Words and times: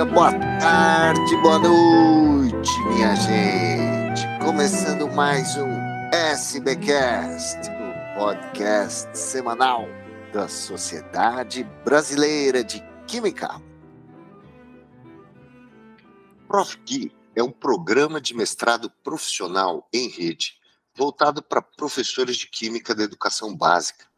dia, 0.00 0.04
boa 0.06 0.32
tarde, 0.58 1.36
boa 1.42 1.58
noite, 1.58 2.70
minha 2.88 3.14
gente. 3.16 4.22
Começando 4.42 5.06
mais 5.08 5.56
um 5.58 5.68
SBcast, 6.12 7.58
o 7.68 8.18
podcast 8.18 9.18
semanal 9.18 9.84
da 10.32 10.48
Sociedade 10.48 11.64
Brasileira 11.84 12.64
de 12.64 12.82
Química. 13.06 13.60
Prof. 16.48 16.78
Gui 16.86 17.12
é 17.36 17.42
um 17.42 17.50
programa 17.50 18.20
de 18.20 18.34
mestrado 18.34 18.90
profissional 19.04 19.86
em 19.92 20.08
rede 20.08 20.54
voltado 20.94 21.42
para 21.42 21.60
professores 21.60 22.36
de 22.36 22.46
Química 22.46 22.94
da 22.94 23.02
Educação 23.02 23.54
Básica 23.54 24.09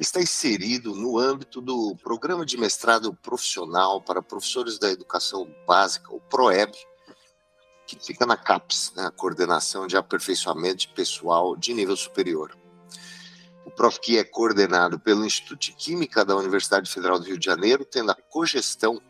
está 0.00 0.20
inserido 0.20 0.94
no 0.94 1.18
âmbito 1.18 1.60
do 1.60 1.94
Programa 1.96 2.46
de 2.46 2.56
Mestrado 2.56 3.12
Profissional 3.14 4.00
para 4.00 4.22
Professores 4.22 4.78
da 4.78 4.90
Educação 4.90 5.46
Básica, 5.66 6.14
o 6.14 6.20
PROEB, 6.20 6.72
que 7.86 7.98
fica 8.00 8.24
na 8.24 8.36
CAPES, 8.36 8.92
né, 8.96 9.06
a 9.06 9.10
Coordenação 9.10 9.86
de 9.86 9.98
Aperfeiçoamento 9.98 10.76
de 10.76 10.88
Pessoal 10.88 11.54
de 11.54 11.74
Nível 11.74 11.96
Superior. 11.96 12.56
O 13.66 13.70
PROFQ 13.70 14.16
é 14.16 14.24
coordenado 14.24 14.98
pelo 14.98 15.24
Instituto 15.24 15.60
de 15.60 15.72
Química 15.72 16.24
da 16.24 16.34
Universidade 16.34 16.90
Federal 16.90 17.18
do 17.18 17.26
Rio 17.26 17.38
de 17.38 17.44
Janeiro, 17.44 17.84
tendo 17.84 18.10
a 18.10 18.14
cogestão 18.14 19.02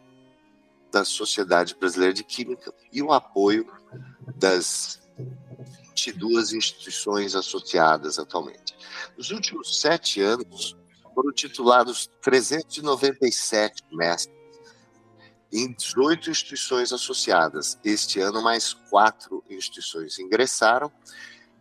da 0.90 1.04
Sociedade 1.04 1.76
Brasileira 1.76 2.12
de 2.12 2.24
Química 2.24 2.74
e 2.92 3.00
o 3.00 3.12
apoio 3.12 3.64
das 4.34 5.00
22 5.90 6.52
instituições 6.52 7.36
associadas 7.36 8.18
atualmente. 8.18 8.74
Nos 9.16 9.30
últimos 9.30 9.80
sete 9.80 10.20
anos, 10.20 10.79
foram 11.14 11.32
titulados 11.32 12.10
397 12.22 13.84
mestres 13.92 14.40
em 15.52 15.72
18 15.72 16.30
instituições 16.30 16.92
associadas. 16.92 17.78
Este 17.84 18.20
ano, 18.20 18.42
mais 18.42 18.72
quatro 18.72 19.42
instituições 19.50 20.18
ingressaram 20.18 20.92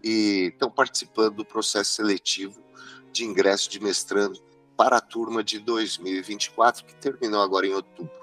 e 0.04 0.52
estão 0.54 0.70
participando 0.70 1.38
do 1.38 1.46
processo 1.46 1.94
seletivo 1.94 2.64
de 3.12 3.26
ingresso 3.26 3.70
de 3.70 3.80
mestrando 3.80 4.40
para 4.78 4.98
a 4.98 5.02
turma 5.02 5.44
de 5.44 5.60
2024, 5.60 6.86
que 6.86 6.96
terminou 6.96 7.42
agora 7.42 7.68
em 7.68 7.74
outubro. 7.74 8.14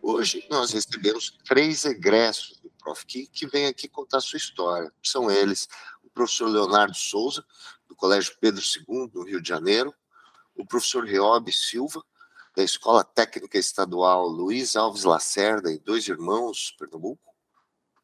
Hoje 0.00 0.46
nós 0.50 0.70
recebemos 0.70 1.36
três 1.44 1.84
egressos 1.84 2.60
do 2.60 2.70
Prof. 2.78 3.04
que, 3.04 3.26
que 3.26 3.46
vêm 3.46 3.66
aqui 3.66 3.88
contar 3.88 4.20
sua 4.20 4.36
história. 4.36 4.92
São 5.02 5.30
eles 5.30 5.68
o 6.04 6.10
professor 6.10 6.48
Leonardo 6.48 6.96
Souza, 6.96 7.44
do 7.88 7.96
Colégio 7.96 8.36
Pedro 8.40 8.62
II, 8.62 9.10
no 9.12 9.24
Rio 9.24 9.42
de 9.42 9.48
Janeiro, 9.48 9.92
o 10.58 10.66
professor 10.66 11.04
Reob 11.04 11.50
Silva, 11.52 12.04
da 12.56 12.62
Escola 12.62 13.04
Técnica 13.04 13.56
Estadual 13.56 14.26
Luiz 14.26 14.74
Alves 14.74 15.04
Lacerda, 15.04 15.72
em 15.72 15.78
Dois 15.78 16.08
Irmãos, 16.08 16.74
Pernambuco, 16.76 17.22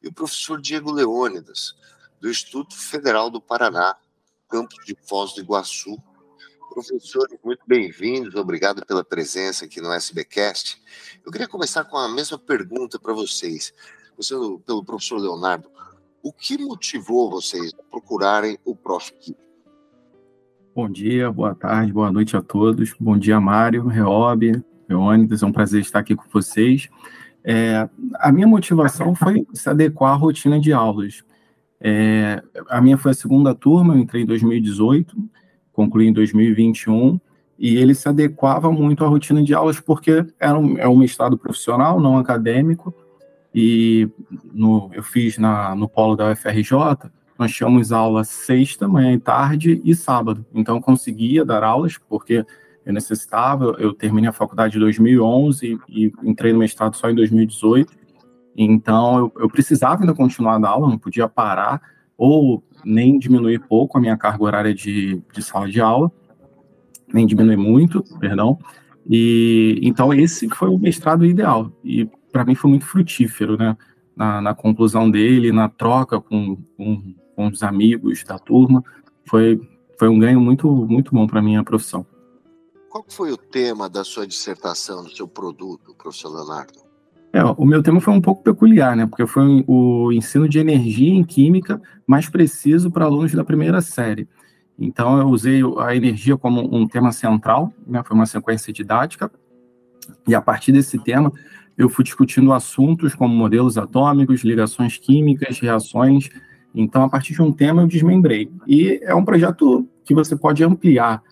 e 0.01 0.07
o 0.07 0.13
professor 0.13 0.61
Diego 0.61 0.91
Leônidas, 0.91 1.75
do 2.21 2.29
Instituto 2.29 2.73
Federal 2.75 3.29
do 3.29 3.41
Paraná, 3.41 3.97
campus 4.49 4.85
de 4.85 4.95
Foz 5.05 5.33
do 5.33 5.41
Iguaçu. 5.41 5.97
Professores, 6.69 7.37
muito 7.43 7.63
bem-vindos, 7.67 8.35
obrigado 8.35 8.85
pela 8.85 9.03
presença 9.03 9.65
aqui 9.65 9.81
no 9.81 9.91
SBcast. 9.91 10.81
Eu 11.25 11.31
queria 11.31 11.47
começar 11.47 11.83
com 11.83 11.97
a 11.97 12.07
mesma 12.07 12.39
pergunta 12.39 12.97
para 12.97 13.13
vocês, 13.13 13.73
começando 14.11 14.59
pelo 14.59 14.83
professor 14.83 15.19
Leonardo. 15.19 15.69
O 16.23 16.31
que 16.31 16.57
motivou 16.57 17.29
vocês 17.29 17.73
a 17.77 17.83
procurarem 17.83 18.57
o 18.63 18.75
Prof. 18.75 19.13
Bom 20.75 20.89
dia, 20.89 21.31
boa 21.31 21.55
tarde, 21.55 21.93
boa 21.93 22.11
noite 22.11 22.35
a 22.35 22.41
todos. 22.41 22.93
Bom 22.99 23.17
dia, 23.17 23.39
Mário, 23.39 23.87
Reob, 23.87 24.61
Leônidas, 24.89 25.41
é 25.41 25.45
um 25.45 25.51
prazer 25.53 25.79
estar 25.79 25.99
aqui 25.99 26.17
com 26.17 26.25
vocês. 26.29 26.89
É, 27.45 27.87
a 28.15 28.29
minha 28.29 28.45
motivação 28.45 29.15
foi 29.15 29.47
se 29.53 29.69
adequar 29.69 30.11
à 30.11 30.15
rotina 30.15 30.59
de 30.59 30.73
aulas. 30.73 31.23
É, 31.79 32.43
a 32.67 32.81
minha 32.81 32.97
foi 32.97 33.11
a 33.11 33.13
segunda 33.13 33.55
turma, 33.55 33.93
eu 33.93 33.99
entrei 33.99 34.23
em 34.23 34.25
2018, 34.25 35.15
concluí 35.71 36.07
em 36.07 36.11
2021, 36.11 37.21
e 37.57 37.77
ele 37.77 37.95
se 37.95 38.09
adequava 38.09 38.69
muito 38.69 39.05
à 39.05 39.07
rotina 39.07 39.41
de 39.41 39.53
aulas 39.53 39.79
porque 39.79 40.25
era 40.37 40.59
um, 40.59 40.77
é 40.77 40.89
um 40.89 40.99
profissional, 41.37 42.01
não 42.01 42.17
acadêmico, 42.17 42.93
e 43.53 44.09
no, 44.53 44.91
eu 44.91 45.03
fiz 45.03 45.37
na, 45.37 45.73
no 45.73 45.87
polo 45.87 46.17
da 46.17 46.33
UFRJ, 46.33 46.73
nós 47.37 47.51
tínhamos 47.51 47.91
aula 47.91 48.23
sexta, 48.23 48.87
manhã 48.87 49.13
e 49.13 49.19
tarde 49.19 49.81
e 49.83 49.93
sábado. 49.95 50.45
Então, 50.53 50.77
eu 50.77 50.81
conseguia 50.81 51.43
dar 51.43 51.63
aulas, 51.63 51.97
porque 51.97 52.45
eu 52.85 52.93
necessitava. 52.93 53.75
Eu 53.77 53.93
terminei 53.93 54.29
a 54.29 54.33
faculdade 54.33 54.77
em 54.77 54.79
2011 54.79 55.79
e 55.89 56.11
entrei 56.23 56.53
no 56.53 56.59
mestrado 56.59 56.95
só 56.95 57.09
em 57.09 57.15
2018. 57.15 57.91
Então, 58.55 59.17
eu, 59.17 59.33
eu 59.37 59.49
precisava 59.49 60.01
ainda 60.01 60.13
continuar 60.13 60.63
a 60.63 60.69
aula, 60.69 60.89
não 60.89 60.97
podia 60.97 61.27
parar 61.27 61.81
ou 62.17 62.63
nem 62.83 63.17
diminuir 63.17 63.59
pouco 63.67 63.97
a 63.97 64.01
minha 64.01 64.17
carga 64.17 64.43
horária 64.43 64.73
de, 64.73 65.21
de 65.33 65.41
sala 65.41 65.67
de 65.67 65.81
aula, 65.81 66.11
nem 67.13 67.25
diminuir 67.25 67.57
muito, 67.57 68.03
perdão. 68.19 68.57
E 69.07 69.79
então 69.83 70.13
esse 70.13 70.49
foi 70.49 70.69
o 70.69 70.79
mestrado 70.79 71.25
ideal 71.25 71.71
e 71.83 72.09
para 72.31 72.43
mim 72.43 72.55
foi 72.55 72.69
muito 72.69 72.85
frutífero, 72.85 73.57
né? 73.57 73.77
Na, 74.15 74.41
na 74.41 74.55
conclusão 74.55 75.11
dele, 75.11 75.51
na 75.51 75.67
troca 75.67 76.21
com, 76.21 76.55
com 76.77 77.13
com 77.35 77.47
os 77.47 77.61
amigos 77.63 78.23
da 78.23 78.39
turma. 78.39 78.83
Foi, 79.25 79.59
foi 79.99 80.07
um 80.07 80.19
ganho 80.19 80.39
muito, 80.39 80.67
muito 80.67 81.13
bom 81.13 81.27
para 81.27 81.39
a 81.39 81.43
minha 81.43 81.63
profissão. 81.63 82.05
Qual 82.89 83.05
foi 83.09 83.31
o 83.31 83.37
tema 83.37 83.89
da 83.89 84.03
sua 84.03 84.25
dissertação, 84.25 85.03
do 85.03 85.15
seu 85.15 85.27
produto, 85.27 85.93
professor 85.97 86.29
Leonardo? 86.33 86.85
É, 87.33 87.43
o 87.43 87.65
meu 87.65 87.83
tema 87.83 87.99
foi 87.99 88.13
um 88.13 88.21
pouco 88.21 88.41
peculiar, 88.41 88.95
né? 88.95 89.05
Porque 89.05 89.27
foi 89.27 89.65
o 89.67 90.09
ensino 90.13 90.47
de 90.47 90.57
energia 90.57 91.13
em 91.13 91.21
química 91.21 91.81
mais 92.07 92.29
preciso 92.29 92.89
para 92.89 93.03
alunos 93.03 93.33
da 93.33 93.43
primeira 93.43 93.81
série. 93.81 94.29
Então, 94.79 95.19
eu 95.19 95.27
usei 95.27 95.61
a 95.79 95.93
energia 95.93 96.37
como 96.37 96.61
um 96.73 96.87
tema 96.87 97.11
central, 97.11 97.73
né? 97.85 98.01
Foi 98.05 98.15
uma 98.15 98.25
sequência 98.25 98.71
didática. 98.71 99.29
E 100.25 100.33
a 100.33 100.41
partir 100.41 100.71
desse 100.71 100.97
tema, 100.97 101.29
eu 101.77 101.89
fui 101.89 102.05
discutindo 102.05 102.53
assuntos 102.53 103.13
como 103.13 103.35
modelos 103.35 103.77
atômicos, 103.77 104.41
ligações 104.41 104.97
químicas, 104.97 105.59
reações 105.59 106.29
então, 106.75 107.03
a 107.03 107.09
partir 107.09 107.33
de 107.33 107.41
um 107.41 107.53
tema, 107.53 107.81
eu 107.81 107.87
desmembrei. 107.87 108.51
E 108.67 108.99
é 109.01 109.15
um 109.15 109.23
projeto 109.23 109.87
que 110.03 110.13
você 110.13 110.35
pode 110.35 110.63
ampliar 110.63 111.23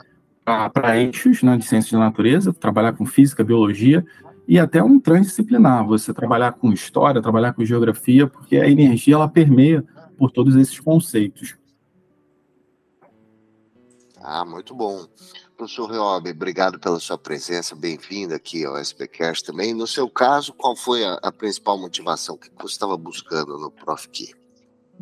para 0.45 0.97
eixos 0.97 1.43
né, 1.43 1.57
de 1.57 1.65
ciências 1.65 1.91
da 1.91 1.99
natureza, 1.99 2.53
trabalhar 2.53 2.93
com 2.93 3.05
física, 3.05 3.43
biologia, 3.43 4.05
e 4.47 4.57
até 4.57 4.81
um 4.81 4.99
transdisciplinar, 4.99 5.85
você 5.85 6.13
trabalhar 6.13 6.53
com 6.53 6.71
história, 6.71 7.21
trabalhar 7.21 7.53
com 7.53 7.63
geografia, 7.63 8.27
porque 8.27 8.57
a 8.57 8.67
energia 8.67 9.15
ela 9.15 9.27
permeia 9.27 9.83
por 10.17 10.31
todos 10.31 10.55
esses 10.55 10.79
conceitos. 10.79 11.55
Ah, 14.21 14.45
muito 14.45 14.73
bom. 14.73 15.05
Professor 15.57 15.89
Reob, 15.89 16.29
obrigado 16.29 16.79
pela 16.79 16.99
sua 16.99 17.17
presença, 17.17 17.75
bem-vindo 17.75 18.33
aqui 18.33 18.65
ao 18.65 18.77
SPCast 18.77 19.45
também. 19.45 19.73
No 19.73 19.87
seu 19.87 20.09
caso, 20.09 20.53
qual 20.53 20.75
foi 20.75 21.05
a, 21.05 21.13
a 21.21 21.31
principal 21.31 21.77
motivação 21.77 22.37
que 22.37 22.49
você 22.57 22.73
estava 22.73 22.97
buscando 22.97 23.57
no 23.57 23.69
Prof. 23.69 24.09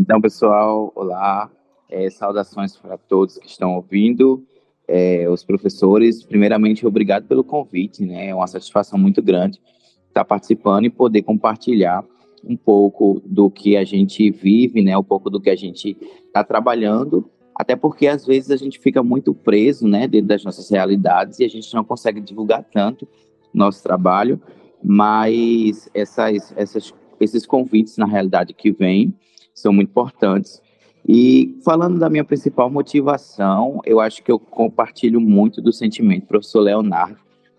Então, 0.02 0.20
pessoal, 0.20 0.92
olá, 0.96 1.48
é, 1.88 2.10
saudações 2.10 2.76
para 2.76 2.98
todos 2.98 3.38
que 3.38 3.48
estão 3.48 3.76
ouvindo, 3.76 4.44
é, 4.88 5.30
os 5.30 5.44
professores. 5.44 6.24
Primeiramente, 6.24 6.88
obrigado 6.88 7.28
pelo 7.28 7.44
convite, 7.44 8.04
né? 8.04 8.30
É 8.30 8.34
uma 8.34 8.48
satisfação 8.48 8.98
muito 8.98 9.22
grande 9.22 9.62
estar 10.08 10.26
participando 10.26 10.86
e 10.86 10.90
poder 10.90 11.22
compartilhar 11.22 12.04
um 12.44 12.58
pouco 12.58 13.22
do 13.24 13.48
que 13.52 13.78
a 13.78 13.84
gente 13.84 14.32
vive, 14.32 14.82
né? 14.82 14.98
Um 14.98 15.04
pouco 15.04 15.30
do 15.30 15.40
que 15.40 15.52
a 15.52 15.56
gente 15.56 15.96
está 16.26 16.44
trabalhando, 16.44 17.30
até 17.56 17.76
porque 17.76 18.08
às 18.08 18.26
vezes 18.26 18.50
a 18.50 18.58
gente 18.58 18.80
fica 18.80 19.04
muito 19.04 19.36
preso, 19.36 19.88
né? 19.88 20.08
Dentro 20.08 20.30
das 20.30 20.44
nossas 20.44 20.68
realidades 20.72 21.38
e 21.38 21.44
a 21.44 21.48
gente 21.48 21.72
não 21.76 21.84
consegue 21.84 22.20
divulgar 22.20 22.66
tanto 22.74 23.08
nosso 23.54 23.84
trabalho, 23.84 24.42
mas 24.84 25.88
essas, 25.94 26.52
essas, 26.58 26.92
esses 27.20 27.46
convites, 27.46 27.98
na 27.98 28.08
realidade, 28.08 28.52
que 28.52 28.72
vêm, 28.72 29.16
são 29.62 29.74
muito 29.74 29.90
importantes. 29.90 30.62
E 31.08 31.60
falando 31.64 32.00
da 32.00 32.10
minha 32.10 32.24
principal 32.24 32.70
motivação, 32.70 33.80
eu 33.86 34.00
acho 34.00 34.24
que 34.24 34.32
eu 34.32 34.40
compartilho 34.40 35.20
muito 35.20 35.62
do 35.62 35.74
sentimento 35.74 36.22
do 36.22 36.28
professor 36.28 36.62
Leonardo. 36.62 37.18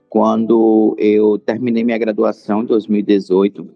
Quando 0.08 0.94
eu 0.98 1.38
terminei 1.38 1.82
minha 1.82 1.98
graduação 1.98 2.62
em 2.62 2.66
2018, 2.66 3.68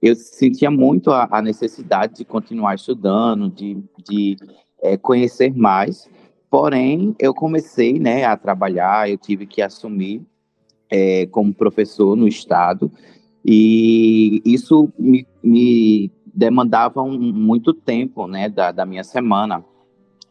eu 0.00 0.14
sentia 0.14 0.70
muito 0.70 1.10
a, 1.10 1.28
a 1.30 1.42
necessidade 1.42 2.16
de 2.16 2.24
continuar 2.24 2.74
estudando, 2.74 3.50
de, 3.50 3.82
de 4.08 4.36
é, 4.82 4.96
conhecer 4.96 5.54
mais. 5.54 6.08
Porém, 6.50 7.14
eu 7.18 7.34
comecei 7.34 7.98
né, 7.98 8.24
a 8.24 8.36
trabalhar, 8.36 9.10
eu 9.10 9.18
tive 9.18 9.46
que 9.46 9.60
assumir 9.60 10.22
é, 10.88 11.26
como 11.26 11.52
professor 11.52 12.14
no 12.14 12.28
Estado, 12.28 12.90
e 13.44 14.40
isso 14.44 14.88
me, 14.98 15.26
me 15.42 16.10
demandavam 16.34 17.10
muito 17.10 17.72
tempo, 17.72 18.26
né, 18.26 18.48
da, 18.48 18.72
da 18.72 18.84
minha 18.84 19.04
semana. 19.04 19.64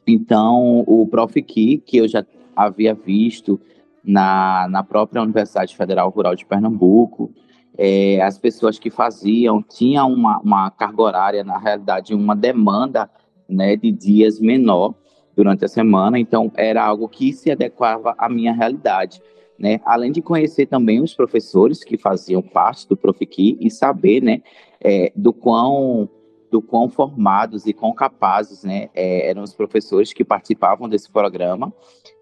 Então, 0.06 0.84
o 0.86 1.08
Prof. 1.08 1.42
Ki, 1.42 1.78
que 1.78 1.98
eu 1.98 2.08
já 2.08 2.26
havia 2.56 2.94
visto 2.94 3.60
na, 4.04 4.68
na 4.70 4.84
própria 4.84 5.22
Universidade 5.22 5.76
Federal 5.76 6.10
Rural 6.10 6.36
de 6.36 6.46
Pernambuco, 6.46 7.32
é, 7.78 8.22
as 8.22 8.38
pessoas 8.38 8.78
que 8.78 8.90
faziam 8.90 9.64
tinham 9.64 10.12
uma, 10.12 10.40
uma 10.40 10.70
carga 10.70 11.02
horária, 11.02 11.44
na 11.44 11.58
realidade, 11.58 12.14
uma 12.14 12.36
demanda 12.36 13.10
né, 13.48 13.76
de 13.76 13.92
dias 13.92 14.40
menor 14.40 14.94
durante 15.36 15.66
a 15.66 15.68
semana, 15.68 16.20
então 16.20 16.52
era 16.56 16.84
algo 16.84 17.10
que 17.10 17.34
se 17.34 17.50
adequava 17.50 18.14
à 18.18 18.30
minha 18.30 18.54
realidade. 18.54 19.22
Né? 19.58 19.80
Além 19.86 20.12
de 20.12 20.22
conhecer 20.22 20.66
também 20.66 21.02
os 21.02 21.14
professores 21.14 21.84
que 21.84 21.98
faziam 21.98 22.42
parte 22.42 22.88
do 22.88 22.98
Profiqui 22.98 23.58
e 23.60 23.72
saber 23.72 24.22
né, 24.22 24.42
é, 24.84 25.12
do 25.16 25.34
quão 25.34 26.10
do 26.52 26.62
quão 26.62 26.88
formados 26.88 27.66
e 27.66 27.74
quão 27.74 27.96
capazes 27.96 28.64
né, 28.64 28.88
é, 28.94 29.28
eram 29.28 29.42
os 29.42 29.56
professores 29.56 30.14
que 30.14 30.24
participavam 30.24 30.88
desse 30.88 31.12
programa. 31.12 31.74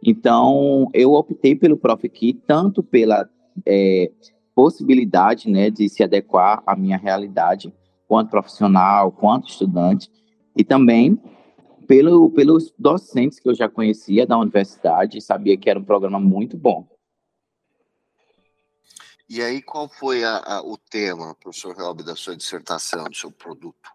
Então, 0.02 0.88
eu 0.94 1.12
optei 1.12 1.54
pelo 1.54 1.76
Profiqui 1.76 2.40
tanto 2.48 2.82
pela 2.82 3.30
é, 3.66 4.10
possibilidade 4.56 5.50
né, 5.50 5.70
de 5.70 5.90
se 5.90 6.02
adequar 6.02 6.64
à 6.66 6.78
minha 6.78 6.96
realidade, 6.96 7.74
quanto 8.08 8.30
profissional, 8.30 9.12
quanto 9.12 9.50
estudante, 9.50 10.10
e 10.56 10.64
também 10.64 11.20
pelo, 11.86 12.30
pelos 12.30 12.74
docentes 12.80 13.38
que 13.38 13.50
eu 13.50 13.54
já 13.54 13.68
conhecia 13.68 14.26
da 14.26 14.38
universidade 14.38 15.20
sabia 15.20 15.58
que 15.58 15.70
era 15.70 15.78
um 15.78 15.84
programa 15.84 16.22
muito 16.22 16.56
bom. 16.56 16.86
E 19.34 19.42
aí, 19.42 19.62
qual 19.62 19.88
foi 19.88 20.26
a, 20.26 20.40
a, 20.46 20.62
o 20.62 20.76
tema, 20.78 21.34
professor 21.42 21.74
Helb, 21.80 22.04
da 22.04 22.18
sua 22.18 22.36
dissertação, 22.36 23.06
do 23.06 23.16
seu 23.16 23.32
produto? 23.32 23.90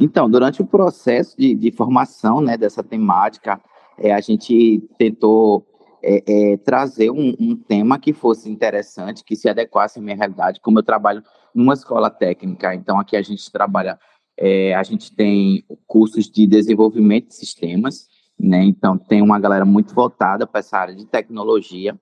Então, 0.00 0.30
durante 0.30 0.62
o 0.62 0.66
processo 0.66 1.36
de, 1.36 1.54
de 1.54 1.70
formação 1.70 2.40
né, 2.40 2.56
dessa 2.56 2.82
temática, 2.82 3.60
é, 3.98 4.14
a 4.14 4.20
gente 4.22 4.82
tentou 4.96 5.66
é, 6.02 6.52
é, 6.52 6.56
trazer 6.56 7.10
um, 7.10 7.36
um, 7.38 7.54
tema 7.54 7.98
que 7.98 8.14
fosse 8.14 8.48
interessante, 8.50 9.24
que 9.24 9.36
se 9.36 9.46
adequasse 9.46 9.98
à 9.98 10.02
minha 10.02 10.16
realidade, 10.16 10.58
como 10.62 10.78
eu 10.78 10.82
trabalho 10.82 11.22
numa 11.54 11.74
escola 11.74 12.08
técnica, 12.08 12.74
então 12.74 12.98
aqui 12.98 13.14
a 13.14 13.20
gente 13.20 13.52
trabalha, 13.52 14.00
é, 14.38 14.74
a 14.74 14.82
gente 14.82 15.14
tem 15.14 15.66
cursos 15.86 16.30
de 16.30 16.46
desenvolvimento 16.46 17.28
de 17.28 17.34
sistemas, 17.34 18.08
né, 18.40 18.64
então 18.64 18.96
tem 18.96 19.20
uma 19.20 19.38
galera 19.38 19.66
muito 19.66 19.94
voltada 19.94 20.46
para 20.46 20.60
essa 20.60 20.78
área 20.78 20.96
de 20.96 21.04
tecnologia, 21.04 21.94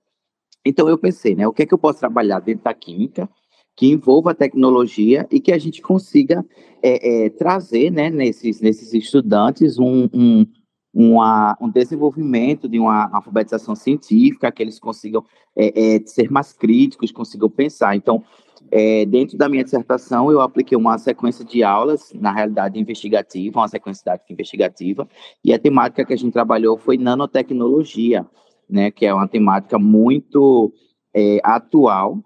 então 0.64 0.88
eu 0.88 0.98
pensei, 0.98 1.34
né, 1.34 1.46
o 1.46 1.52
que 1.52 1.62
é 1.62 1.66
que 1.66 1.74
eu 1.74 1.78
posso 1.78 1.98
trabalhar 1.98 2.40
dentro 2.40 2.64
da 2.64 2.74
química, 2.74 3.28
que 3.76 3.88
envolva 3.88 4.30
a 4.30 4.34
tecnologia 4.34 5.26
e 5.30 5.40
que 5.40 5.52
a 5.52 5.58
gente 5.58 5.82
consiga 5.82 6.44
é, 6.82 7.24
é, 7.24 7.30
trazer 7.30 7.90
né, 7.90 8.08
nesses, 8.08 8.60
nesses 8.60 8.94
estudantes 8.94 9.78
um, 9.78 10.08
um, 10.12 10.46
uma, 10.92 11.56
um 11.60 11.68
desenvolvimento 11.68 12.68
de 12.68 12.78
uma 12.78 13.10
alfabetização 13.12 13.74
científica, 13.74 14.52
que 14.52 14.62
eles 14.62 14.78
consigam 14.78 15.24
é, 15.56 15.96
é, 15.96 16.06
ser 16.06 16.30
mais 16.30 16.52
críticos, 16.52 17.10
consigam 17.10 17.50
pensar. 17.50 17.96
Então, 17.96 18.22
é, 18.70 19.04
dentro 19.06 19.36
da 19.36 19.48
minha 19.48 19.64
dissertação, 19.64 20.30
eu 20.30 20.40
apliquei 20.40 20.78
uma 20.78 20.96
sequência 20.96 21.44
de 21.44 21.64
aulas, 21.64 22.12
na 22.14 22.32
realidade 22.32 22.78
investigativa, 22.78 23.60
uma 23.60 23.68
sequência 23.68 24.02
didática 24.02 24.32
investigativa, 24.32 25.08
e 25.44 25.52
a 25.52 25.58
temática 25.58 26.04
que 26.04 26.12
a 26.12 26.16
gente 26.16 26.32
trabalhou 26.32 26.78
foi 26.78 26.96
nanotecnologia, 26.96 28.24
né, 28.68 28.90
que 28.90 29.06
é 29.06 29.12
uma 29.12 29.28
temática 29.28 29.78
muito 29.78 30.72
é, 31.14 31.38
atual 31.42 32.18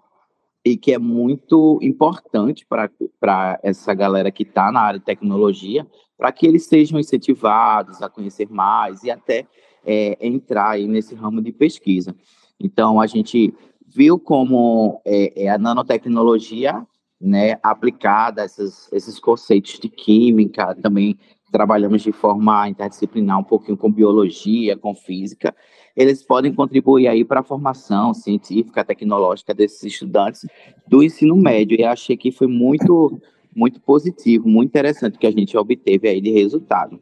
e 0.65 0.75
que 0.77 0.93
é 0.93 0.97
muito 0.97 1.79
importante 1.81 2.65
para 2.65 3.59
essa 3.63 3.93
galera 3.93 4.31
que 4.31 4.43
está 4.43 4.71
na 4.71 4.81
área 4.81 4.99
de 4.99 5.05
tecnologia, 5.05 5.87
para 6.17 6.31
que 6.31 6.45
eles 6.45 6.65
sejam 6.65 6.99
incentivados 6.99 8.01
a 8.01 8.09
conhecer 8.09 8.49
mais 8.49 9.03
e 9.03 9.11
até 9.11 9.47
é, 9.85 10.17
entrar 10.25 10.77
nesse 10.79 11.15
ramo 11.15 11.41
de 11.41 11.51
pesquisa. 11.51 12.15
Então, 12.59 12.99
a 12.99 13.07
gente 13.07 13.53
viu 13.87 14.19
como 14.19 15.01
é, 15.05 15.45
é 15.45 15.49
a 15.49 15.57
nanotecnologia 15.57 16.85
né, 17.19 17.57
aplicada 17.63 18.41
a 18.41 18.45
esses, 18.45 18.91
esses 18.91 19.19
conceitos 19.19 19.79
de 19.79 19.89
química, 19.89 20.75
também 20.75 21.17
trabalhamos 21.51 22.01
de 22.01 22.11
forma 22.11 22.69
interdisciplinar 22.69 23.39
um 23.39 23.43
pouquinho 23.43 23.77
com 23.77 23.91
biologia, 23.91 24.77
com 24.77 24.95
física, 24.95 25.55
eles 25.95 26.23
podem 26.23 26.53
contribuir 26.53 27.07
aí 27.07 27.25
para 27.25 27.41
a 27.41 27.43
formação 27.43 28.13
científica, 28.13 28.83
tecnológica 28.83 29.53
desses 29.53 29.83
estudantes 29.83 30.45
do 30.87 31.03
ensino 31.03 31.35
médio. 31.35 31.79
E 31.79 31.83
achei 31.83 32.15
que 32.15 32.31
foi 32.31 32.47
muito 32.47 33.19
muito 33.55 33.81
positivo, 33.81 34.47
muito 34.47 34.69
interessante 34.69 35.17
que 35.17 35.27
a 35.27 35.31
gente 35.31 35.57
obteve 35.57 36.07
aí 36.07 36.21
de 36.21 36.31
resultado. 36.31 37.01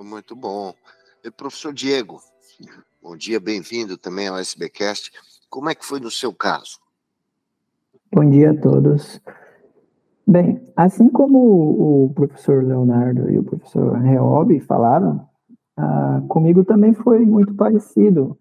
Muito 0.00 0.36
bom. 0.36 0.72
E, 1.24 1.30
professor 1.30 1.74
Diego, 1.74 2.20
bom 3.02 3.16
dia, 3.16 3.40
bem-vindo 3.40 3.98
também 3.98 4.28
ao 4.28 4.38
SBcast. 4.38 5.12
Como 5.50 5.68
é 5.68 5.74
que 5.74 5.84
foi 5.84 5.98
no 5.98 6.10
seu 6.10 6.32
caso? 6.32 6.78
Bom 8.12 8.30
dia 8.30 8.52
a 8.52 8.56
todos. 8.56 9.20
Bem, 10.26 10.62
assim 10.76 11.08
como 11.08 12.04
o 12.04 12.12
professor 12.14 12.64
Leonardo 12.64 13.30
e 13.30 13.38
o 13.38 13.42
professor 13.42 13.98
Reob 13.98 14.60
falaram, 14.60 15.27
ah, 15.78 16.22
comigo 16.28 16.64
também 16.64 16.92
foi 16.92 17.24
muito 17.24 17.54
parecido 17.54 18.36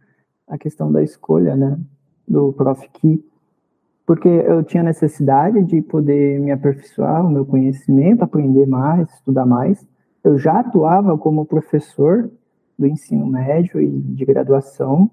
a 0.48 0.58
questão 0.58 0.92
da 0.92 1.04
escolha, 1.04 1.56
né, 1.56 1.80
do 2.28 2.52
Prof. 2.54 2.88
Key 2.90 3.24
porque 4.08 4.30
eu 4.30 4.64
tinha 4.64 4.82
necessidade 4.82 5.62
de 5.66 5.82
poder 5.82 6.40
me 6.40 6.50
aperfeiçoar 6.50 7.26
o 7.26 7.30
meu 7.30 7.46
conhecimento, 7.46 8.24
aprender 8.24 8.66
mais, 8.66 9.12
estudar 9.12 9.46
mais. 9.46 9.86
Eu 10.24 10.38
já 10.38 10.62
atuava 10.62 11.18
como 11.18 11.46
professor 11.46 12.32
do 12.80 12.88
ensino 12.88 13.28
médio 13.28 13.82
e 13.82 13.90
de 13.90 14.24
graduação, 14.24 15.12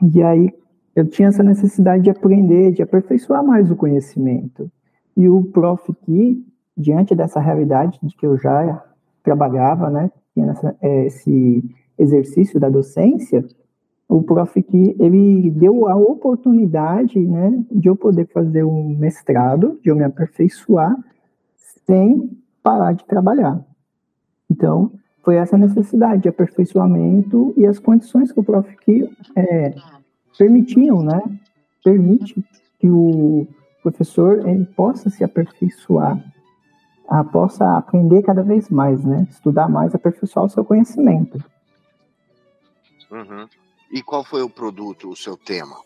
e 0.00 0.22
aí 0.22 0.54
eu 0.94 1.04
tinha 1.04 1.28
essa 1.28 1.42
necessidade 1.42 2.04
de 2.04 2.10
aprender, 2.10 2.70
de 2.70 2.80
aperfeiçoar 2.80 3.44
mais 3.44 3.72
o 3.72 3.76
conhecimento. 3.76 4.70
E 5.16 5.28
o 5.28 5.42
Prof. 5.42 5.92
Ki, 6.04 6.46
diante 6.76 7.12
dessa 7.12 7.40
realidade 7.40 7.98
de 8.00 8.16
que 8.16 8.24
eu 8.24 8.38
já 8.38 8.84
trabalhava, 9.24 9.90
né, 9.90 10.12
tinha 10.36 10.50
essa, 10.50 10.76
é, 10.82 11.06
esse 11.06 11.64
exercício 11.98 12.60
da 12.60 12.68
docência, 12.68 13.42
o 14.06 14.22
Prof. 14.22 14.62
que 14.62 14.94
ele 15.00 15.50
deu 15.50 15.88
a 15.88 15.96
oportunidade, 15.96 17.18
né, 17.18 17.64
de 17.72 17.88
eu 17.88 17.96
poder 17.96 18.26
fazer 18.26 18.62
um 18.62 18.94
mestrado, 18.96 19.80
de 19.82 19.88
eu 19.88 19.96
me 19.96 20.04
aperfeiçoar, 20.04 20.94
sem 21.86 22.30
parar 22.62 22.92
de 22.92 23.04
trabalhar. 23.06 23.64
Então, 24.50 24.92
foi 25.24 25.36
essa 25.36 25.56
necessidade 25.56 26.22
de 26.22 26.28
aperfeiçoamento 26.28 27.52
e 27.56 27.66
as 27.66 27.78
condições 27.78 28.30
que 28.30 28.38
o 28.38 28.44
Prof. 28.44 28.76
que 28.84 29.08
é, 29.34 29.74
permitiam, 30.38 31.02
né, 31.02 31.22
permite 31.82 32.44
que 32.78 32.90
o 32.90 33.46
professor 33.82 34.46
ele 34.46 34.66
possa 34.66 35.08
se 35.08 35.24
aperfeiçoar, 35.24 36.22
a, 37.08 37.24
possa 37.24 37.76
aprender 37.76 38.22
cada 38.22 38.42
vez 38.42 38.68
mais, 38.68 39.04
né, 39.04 39.26
estudar 39.30 39.68
mais, 39.68 39.94
aperfeiçoar 39.94 40.46
o 40.46 40.50
seu 40.50 40.64
conhecimento. 40.64 41.42
Uhum. 43.10 43.46
E 43.92 44.02
qual 44.02 44.24
foi 44.24 44.42
o 44.42 44.50
produto, 44.50 45.08
o 45.08 45.16
seu 45.16 45.36
tema? 45.36 45.76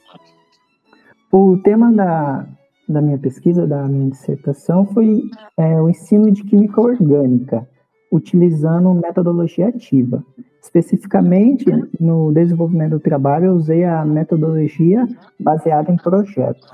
O 1.31 1.59
tema 1.59 1.93
da, 1.93 2.47
da 2.89 3.01
minha 3.01 3.19
pesquisa, 3.19 3.67
da 3.67 3.85
minha 3.87 4.11
dissertação, 4.11 4.87
foi 4.87 5.23
é, 5.57 5.81
o 5.81 5.89
ensino 5.89 6.31
de 6.31 6.43
química 6.43 6.81
orgânica, 6.81 7.69
utilizando 8.11 8.93
metodologia 8.95 9.69
ativa. 9.69 10.25
Especificamente, 10.63 11.65
no 11.99 12.33
desenvolvimento 12.33 12.93
do 12.93 13.01
trabalho, 13.01 13.47
eu 13.47 13.55
usei 13.55 13.85
a 13.85 14.05
metodologia 14.05 15.07
baseada 15.39 15.93
em 15.93 15.97
projetos. 15.97 16.69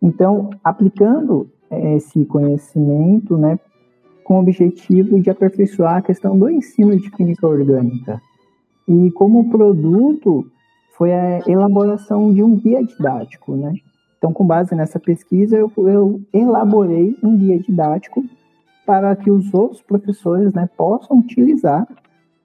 Então, 0.00 0.50
aplicando 0.64 1.48
é, 1.70 1.96
esse 1.96 2.24
conhecimento, 2.24 3.36
né, 3.36 3.58
com 4.24 4.36
o 4.36 4.40
objetivo 4.40 5.20
de 5.20 5.30
aperfeiçoar 5.30 5.96
a 5.96 6.02
questão 6.02 6.38
do 6.38 6.48
ensino 6.50 6.98
de 6.98 7.10
química 7.10 7.46
orgânica. 7.46 8.20
E 8.88 9.10
como 9.12 9.50
produto 9.50 10.50
foi 10.96 11.12
a 11.12 11.40
elaboração 11.46 12.32
de 12.32 12.42
um 12.42 12.56
guia 12.56 12.84
didático, 12.84 13.56
né? 13.56 13.74
Então, 14.18 14.32
com 14.32 14.46
base 14.46 14.74
nessa 14.74 15.00
pesquisa, 15.00 15.56
eu, 15.56 15.72
eu 15.76 16.20
elaborei 16.32 17.16
um 17.22 17.36
guia 17.36 17.58
didático 17.58 18.24
para 18.86 19.16
que 19.16 19.30
os 19.30 19.52
outros 19.52 19.82
professores 19.82 20.52
né, 20.52 20.68
possam 20.76 21.18
utilizar 21.18 21.86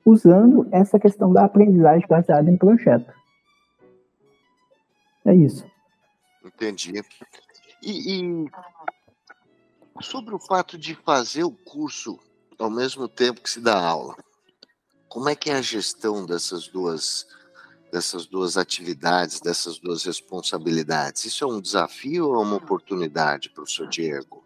usando 0.03 0.67
essa 0.71 0.97
questão 0.97 1.33
da 1.33 1.45
aprendizagem 1.45 2.07
baseada 2.07 2.49
em 2.49 2.57
projeto. 2.57 3.13
É 5.25 5.35
isso. 5.35 5.65
Entendi. 6.43 6.93
E, 7.83 8.21
e, 8.21 8.49
sobre 10.01 10.33
o 10.33 10.39
fato 10.39 10.77
de 10.77 10.95
fazer 10.95 11.43
o 11.43 11.51
curso 11.51 12.19
ao 12.59 12.69
mesmo 12.69 13.07
tempo 13.07 13.41
que 13.41 13.49
se 13.49 13.59
dá 13.59 13.79
aula, 13.79 14.15
como 15.07 15.29
é 15.29 15.35
que 15.35 15.49
é 15.49 15.55
a 15.55 15.61
gestão 15.61 16.25
dessas 16.25 16.67
duas 16.67 17.25
dessas 17.91 18.25
duas 18.25 18.57
atividades, 18.57 19.39
dessas 19.39 19.79
duas 19.79 20.03
responsabilidades? 20.03 21.23
Isso 21.25 21.43
é 21.43 21.47
um 21.47 21.61
desafio 21.61 22.27
ou 22.27 22.35
é 22.35 22.39
uma 22.39 22.57
oportunidade, 22.57 23.49
professor 23.49 23.87
Diego? 23.87 24.43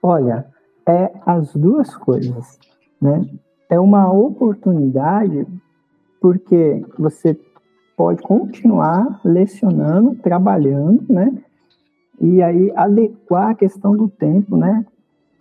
Olha, 0.00 0.46
é 0.86 1.12
as 1.26 1.52
duas 1.52 1.94
coisas, 1.96 2.58
né? 3.00 3.28
É 3.68 3.80
uma 3.80 4.12
oportunidade 4.12 5.46
porque 6.20 6.84
você 6.98 7.38
pode 7.96 8.22
continuar 8.22 9.20
lecionando, 9.24 10.14
trabalhando, 10.16 11.04
né? 11.08 11.44
E 12.20 12.42
aí 12.42 12.72
adequar 12.74 13.50
a 13.50 13.54
questão 13.54 13.96
do 13.96 14.08
tempo, 14.08 14.56
né? 14.56 14.84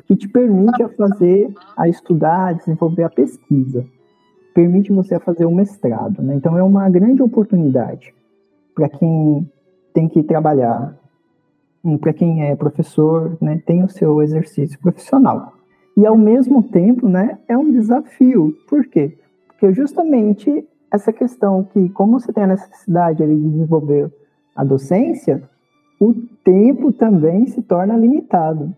Que 0.05 0.15
te 0.15 0.27
permite 0.27 0.81
a 0.83 0.89
fazer, 0.89 1.53
a 1.77 1.87
estudar, 1.87 2.47
a 2.47 2.53
desenvolver 2.53 3.03
a 3.03 3.09
pesquisa. 3.09 3.85
Permite 4.53 4.91
você 4.91 5.15
a 5.15 5.19
fazer 5.19 5.45
o 5.45 5.55
mestrado, 5.55 6.21
né? 6.21 6.35
Então 6.35 6.57
é 6.57 6.63
uma 6.63 6.89
grande 6.89 7.21
oportunidade 7.21 8.13
para 8.75 8.89
quem 8.89 9.49
tem 9.93 10.07
que 10.07 10.23
trabalhar, 10.23 10.97
para 12.01 12.13
quem 12.13 12.43
é 12.43 12.55
professor, 12.55 13.37
né? 13.39 13.61
Tem 13.65 13.83
o 13.83 13.89
seu 13.89 14.21
exercício 14.21 14.79
profissional. 14.79 15.53
E 15.95 16.05
ao 16.05 16.17
mesmo 16.17 16.63
tempo, 16.63 17.07
né? 17.07 17.37
É 17.47 17.57
um 17.57 17.71
desafio. 17.71 18.55
Por 18.67 18.85
quê? 18.87 19.17
Porque 19.47 19.71
justamente 19.73 20.67
essa 20.91 21.11
questão 21.11 21.63
que, 21.63 21.89
como 21.89 22.19
você 22.19 22.31
tem 22.31 22.43
a 22.43 22.47
necessidade 22.47 23.25
de 23.25 23.49
desenvolver 23.49 24.11
a 24.55 24.63
docência, 24.63 25.41
o 26.03 26.13
tempo 26.43 26.91
também 26.91 27.47
se 27.47 27.61
torna 27.61 27.95
limitado. 27.95 28.75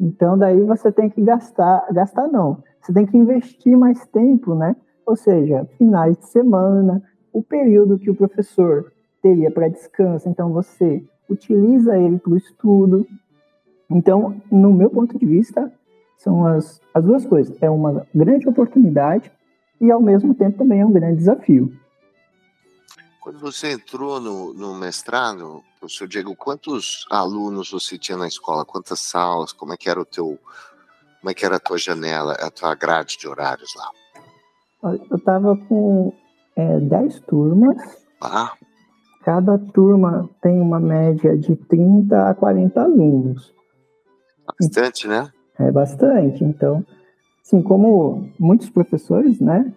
Então, 0.00 0.36
daí 0.36 0.60
você 0.62 0.90
tem 0.90 1.08
que 1.08 1.22
gastar, 1.22 1.86
gastar 1.92 2.26
não, 2.26 2.58
você 2.80 2.92
tem 2.92 3.06
que 3.06 3.16
investir 3.16 3.78
mais 3.78 4.04
tempo, 4.06 4.54
né? 4.54 4.74
Ou 5.06 5.14
seja, 5.14 5.68
finais 5.78 6.16
de 6.16 6.26
semana, 6.26 7.02
o 7.32 7.42
período 7.42 7.98
que 7.98 8.10
o 8.10 8.14
professor 8.14 8.92
teria 9.22 9.50
para 9.50 9.68
descanso, 9.68 10.28
então 10.28 10.52
você 10.52 11.04
utiliza 11.28 11.96
ele 11.96 12.18
para 12.18 12.32
o 12.32 12.36
estudo. 12.36 13.06
Então, 13.88 14.40
no 14.50 14.72
meu 14.72 14.90
ponto 14.90 15.18
de 15.18 15.24
vista, 15.24 15.72
são 16.18 16.46
as, 16.46 16.80
as 16.92 17.04
duas 17.04 17.24
coisas. 17.24 17.56
É 17.62 17.70
uma 17.70 18.06
grande 18.14 18.48
oportunidade 18.48 19.30
e, 19.80 19.90
ao 19.90 20.00
mesmo 20.00 20.34
tempo, 20.34 20.58
também 20.58 20.80
é 20.80 20.86
um 20.86 20.92
grande 20.92 21.18
desafio. 21.18 21.72
Quando 23.20 23.38
você 23.38 23.72
entrou 23.72 24.20
no, 24.20 24.52
no 24.52 24.74
mestrado, 24.74 25.62
professor 25.84 26.08
Diego, 26.08 26.34
quantos 26.36 27.06
alunos 27.10 27.70
você 27.70 27.98
tinha 27.98 28.16
na 28.16 28.26
escola? 28.26 28.64
Quantas 28.64 29.00
salas? 29.00 29.52
Como 29.52 29.72
é 29.72 29.76
que 29.76 29.88
era 29.88 30.00
o 30.00 30.04
teu, 30.04 30.38
como 31.20 31.30
é 31.30 31.34
que 31.34 31.44
era 31.44 31.56
a 31.56 31.60
tua 31.60 31.78
janela, 31.78 32.32
a 32.34 32.50
tua 32.50 32.74
grade 32.74 33.18
de 33.18 33.28
horários 33.28 33.74
lá? 33.76 33.90
Eu 35.10 35.16
estava 35.16 35.56
com 35.56 36.12
é, 36.56 36.80
10 36.80 37.20
turmas. 37.20 37.76
Ah. 38.20 38.52
Cada 39.22 39.58
turma 39.58 40.28
tem 40.42 40.60
uma 40.60 40.78
média 40.78 41.36
de 41.36 41.56
30 41.56 42.28
a 42.28 42.34
40 42.34 42.82
alunos. 42.82 43.54
Bastante, 44.58 45.08
né? 45.08 45.32
É 45.58 45.70
bastante. 45.70 46.44
Então, 46.44 46.84
Assim 47.44 47.60
como 47.60 48.30
muitos 48.38 48.70
professores, 48.70 49.38
né? 49.38 49.70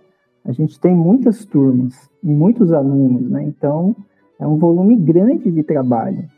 A 0.46 0.54
gente 0.54 0.80
tem 0.80 0.96
muitas 0.96 1.44
turmas 1.44 2.10
e 2.24 2.28
muitos 2.28 2.72
alunos, 2.72 3.30
né? 3.30 3.44
Então, 3.44 3.94
é 4.40 4.46
um 4.46 4.58
volume 4.58 4.96
grande 4.96 5.52
de 5.52 5.64
trabalho. 5.64 6.30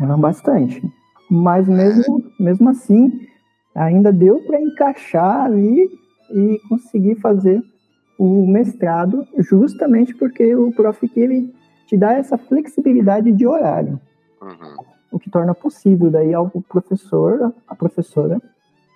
É 0.00 0.06
bastante. 0.16 0.82
Mas 1.30 1.68
mesmo, 1.68 2.24
mesmo 2.38 2.68
assim, 2.70 3.26
ainda 3.74 4.12
deu 4.12 4.40
para 4.42 4.60
encaixar 4.60 5.44
ali 5.44 5.90
e 6.30 6.60
conseguir 6.68 7.16
fazer 7.16 7.62
o 8.18 8.46
mestrado, 8.46 9.26
justamente 9.38 10.14
porque 10.14 10.54
o 10.54 10.72
Prof. 10.72 11.10
ele 11.14 11.54
te 11.86 11.96
dá 11.96 12.12
essa 12.14 12.36
flexibilidade 12.36 13.32
de 13.32 13.46
horário. 13.46 14.00
Uhum. 14.40 14.84
O 15.10 15.18
que 15.18 15.30
torna 15.30 15.54
possível 15.54 16.10
daí 16.10 16.34
ao 16.34 16.50
professor, 16.68 17.54
a 17.66 17.74
professora, 17.74 18.40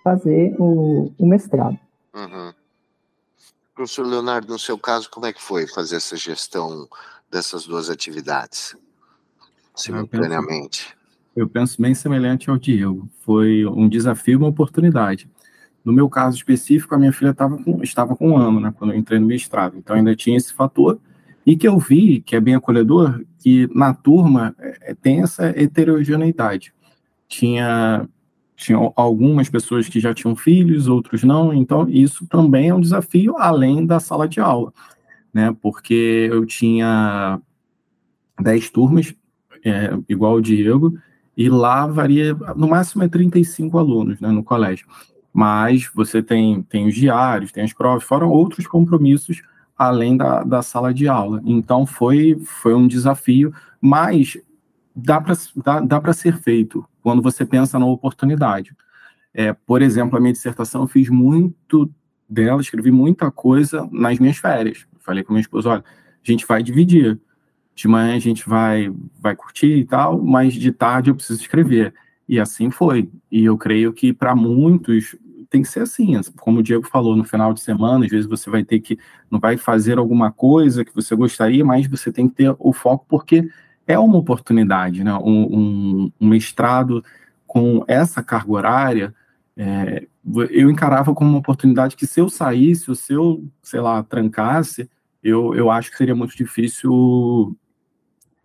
fazer 0.02 0.54
o, 0.58 1.10
o 1.18 1.26
mestrado. 1.26 1.78
Uhum. 2.14 2.52
Professor 3.74 4.06
Leonardo, 4.06 4.52
no 4.52 4.58
seu 4.58 4.78
caso, 4.78 5.10
como 5.10 5.26
é 5.26 5.32
que 5.32 5.42
foi 5.42 5.66
fazer 5.66 5.96
essa 5.96 6.16
gestão 6.16 6.86
dessas 7.32 7.66
duas 7.66 7.88
atividades 7.88 8.76
simultaneamente? 9.74 10.94
Eu 11.34 11.48
penso, 11.48 11.48
eu 11.48 11.48
penso 11.48 11.82
bem 11.82 11.94
semelhante 11.94 12.50
ao 12.50 12.58
Diego. 12.58 13.08
Foi 13.20 13.64
um 13.66 13.88
desafio, 13.88 14.38
uma 14.38 14.48
oportunidade. 14.48 15.28
No 15.82 15.92
meu 15.92 16.08
caso 16.08 16.36
específico, 16.36 16.94
a 16.94 16.98
minha 16.98 17.12
filha 17.12 17.34
com, 17.34 17.82
estava 17.82 18.14
com 18.14 18.30
um 18.30 18.36
ano, 18.36 18.60
né, 18.60 18.72
quando 18.76 18.92
eu 18.92 18.98
entrei 18.98 19.18
no 19.18 19.26
mestrado. 19.26 19.76
Então 19.76 19.96
ainda 19.96 20.14
tinha 20.14 20.36
esse 20.36 20.52
fator. 20.52 21.00
E 21.44 21.56
que 21.56 21.66
eu 21.66 21.76
vi, 21.78 22.20
que 22.20 22.36
é 22.36 22.40
bem 22.40 22.54
acolhedor, 22.54 23.24
que 23.40 23.68
na 23.74 23.92
turma 23.92 24.54
é, 24.60 24.94
tem 24.94 25.22
essa 25.22 25.46
heterogeneidade. 25.46 26.72
Tinha 27.26 28.08
tinha 28.54 28.78
algumas 28.94 29.48
pessoas 29.48 29.88
que 29.88 29.98
já 29.98 30.14
tinham 30.14 30.36
filhos, 30.36 30.86
outros 30.86 31.24
não, 31.24 31.52
então 31.52 31.88
isso 31.88 32.24
também 32.28 32.68
é 32.68 32.74
um 32.74 32.80
desafio 32.80 33.36
além 33.36 33.84
da 33.84 33.98
sala 33.98 34.28
de 34.28 34.38
aula, 34.38 34.72
né? 35.32 35.54
Porque 35.60 36.28
eu 36.30 36.44
tinha 36.44 37.40
10 38.40 38.70
turmas, 38.70 39.14
é, 39.64 39.90
igual 40.08 40.34
o 40.34 40.42
Diego, 40.42 40.98
e 41.36 41.48
lá 41.48 41.86
varia, 41.86 42.34
no 42.56 42.68
máximo 42.68 43.02
é 43.02 43.08
35 43.08 43.78
alunos 43.78 44.20
né, 44.20 44.28
no 44.28 44.44
colégio. 44.44 44.86
Mas 45.32 45.90
você 45.94 46.22
tem, 46.22 46.62
tem 46.62 46.86
os 46.86 46.94
diários, 46.94 47.52
tem 47.52 47.64
as 47.64 47.72
provas, 47.72 48.04
foram 48.04 48.28
outros 48.28 48.66
compromissos 48.66 49.42
além 49.76 50.16
da, 50.16 50.44
da 50.44 50.62
sala 50.62 50.92
de 50.92 51.08
aula. 51.08 51.40
Então 51.44 51.86
foi, 51.86 52.38
foi 52.44 52.74
um 52.74 52.86
desafio, 52.86 53.52
mas 53.80 54.38
dá 54.94 55.20
para 55.20 55.34
dá, 55.56 55.80
dá 55.80 56.12
ser 56.12 56.36
feito 56.38 56.84
quando 57.02 57.22
você 57.22 57.44
pensa 57.44 57.78
na 57.78 57.86
oportunidade. 57.86 58.76
É, 59.34 59.52
por 59.52 59.80
exemplo, 59.80 60.16
a 60.16 60.20
minha 60.20 60.32
dissertação 60.32 60.82
eu 60.82 60.86
fiz 60.86 61.08
muito 61.08 61.90
dela, 62.28 62.60
escrevi 62.60 62.90
muita 62.90 63.30
coisa 63.30 63.88
nas 63.90 64.18
minhas 64.18 64.36
férias. 64.36 64.86
Falei 65.02 65.22
com 65.22 65.32
minha 65.32 65.42
esposa, 65.42 65.68
olha, 65.68 65.84
a 65.84 66.30
gente 66.30 66.46
vai 66.46 66.62
dividir. 66.62 67.18
De 67.74 67.88
manhã 67.88 68.14
a 68.14 68.18
gente 68.18 68.48
vai, 68.48 68.92
vai 69.18 69.34
curtir 69.34 69.78
e 69.78 69.84
tal, 69.84 70.22
mas 70.22 70.54
de 70.54 70.70
tarde 70.72 71.10
eu 71.10 71.14
preciso 71.14 71.40
escrever. 71.40 71.94
E 72.28 72.38
assim 72.38 72.70
foi. 72.70 73.10
E 73.30 73.44
eu 73.44 73.56
creio 73.56 73.92
que 73.92 74.12
para 74.12 74.34
muitos 74.34 75.16
tem 75.52 75.60
que 75.60 75.68
ser 75.68 75.80
assim, 75.80 76.18
como 76.38 76.60
o 76.60 76.62
Diego 76.62 76.86
falou, 76.88 77.14
no 77.14 77.24
final 77.24 77.52
de 77.52 77.60
semana, 77.60 78.06
às 78.06 78.10
vezes 78.10 78.26
você 78.26 78.48
vai 78.48 78.64
ter 78.64 78.80
que, 78.80 78.98
não 79.30 79.38
vai 79.38 79.58
fazer 79.58 79.98
alguma 79.98 80.32
coisa 80.32 80.82
que 80.82 80.94
você 80.94 81.14
gostaria, 81.14 81.62
mas 81.62 81.86
você 81.86 82.10
tem 82.10 82.26
que 82.26 82.36
ter 82.36 82.56
o 82.58 82.72
foco, 82.72 83.04
porque 83.06 83.46
é 83.86 83.98
uma 83.98 84.16
oportunidade, 84.16 85.04
né? 85.04 85.12
Um, 85.12 85.58
um, 85.58 86.12
um 86.18 86.26
mestrado 86.26 87.04
com 87.46 87.84
essa 87.86 88.22
carga 88.22 88.50
horária, 88.50 89.14
é, 89.56 90.06
eu 90.50 90.70
encarava 90.70 91.14
como 91.14 91.30
uma 91.30 91.38
oportunidade 91.38 91.96
que 91.96 92.06
se 92.06 92.20
eu 92.20 92.28
saísse, 92.28 92.88
ou 92.88 92.94
se 92.94 93.12
eu, 93.12 93.44
sei 93.62 93.80
lá, 93.80 94.02
trancasse, 94.02 94.88
eu, 95.22 95.54
eu 95.54 95.70
acho 95.70 95.90
que 95.90 95.96
seria 95.96 96.14
muito 96.14 96.36
difícil 96.36 97.56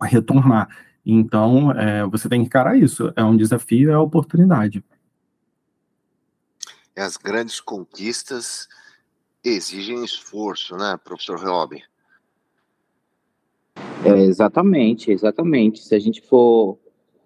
retornar. 0.00 0.68
Então, 1.04 1.72
é, 1.72 2.06
você 2.06 2.28
tem 2.28 2.40
que 2.40 2.46
encarar 2.46 2.76
isso. 2.76 3.12
É 3.16 3.24
um 3.24 3.36
desafio, 3.36 3.90
é 3.90 3.94
a 3.94 4.00
oportunidade. 4.00 4.84
As 6.94 7.16
grandes 7.16 7.60
conquistas 7.60 8.68
exigem 9.42 10.04
esforço, 10.04 10.76
né, 10.76 10.98
professor 11.02 11.38
Reobi? 11.38 11.82
É, 14.04 14.20
exatamente, 14.24 15.10
exatamente. 15.10 15.80
Se 15.80 15.94
a 15.94 15.98
gente 15.98 16.20
for, 16.20 16.78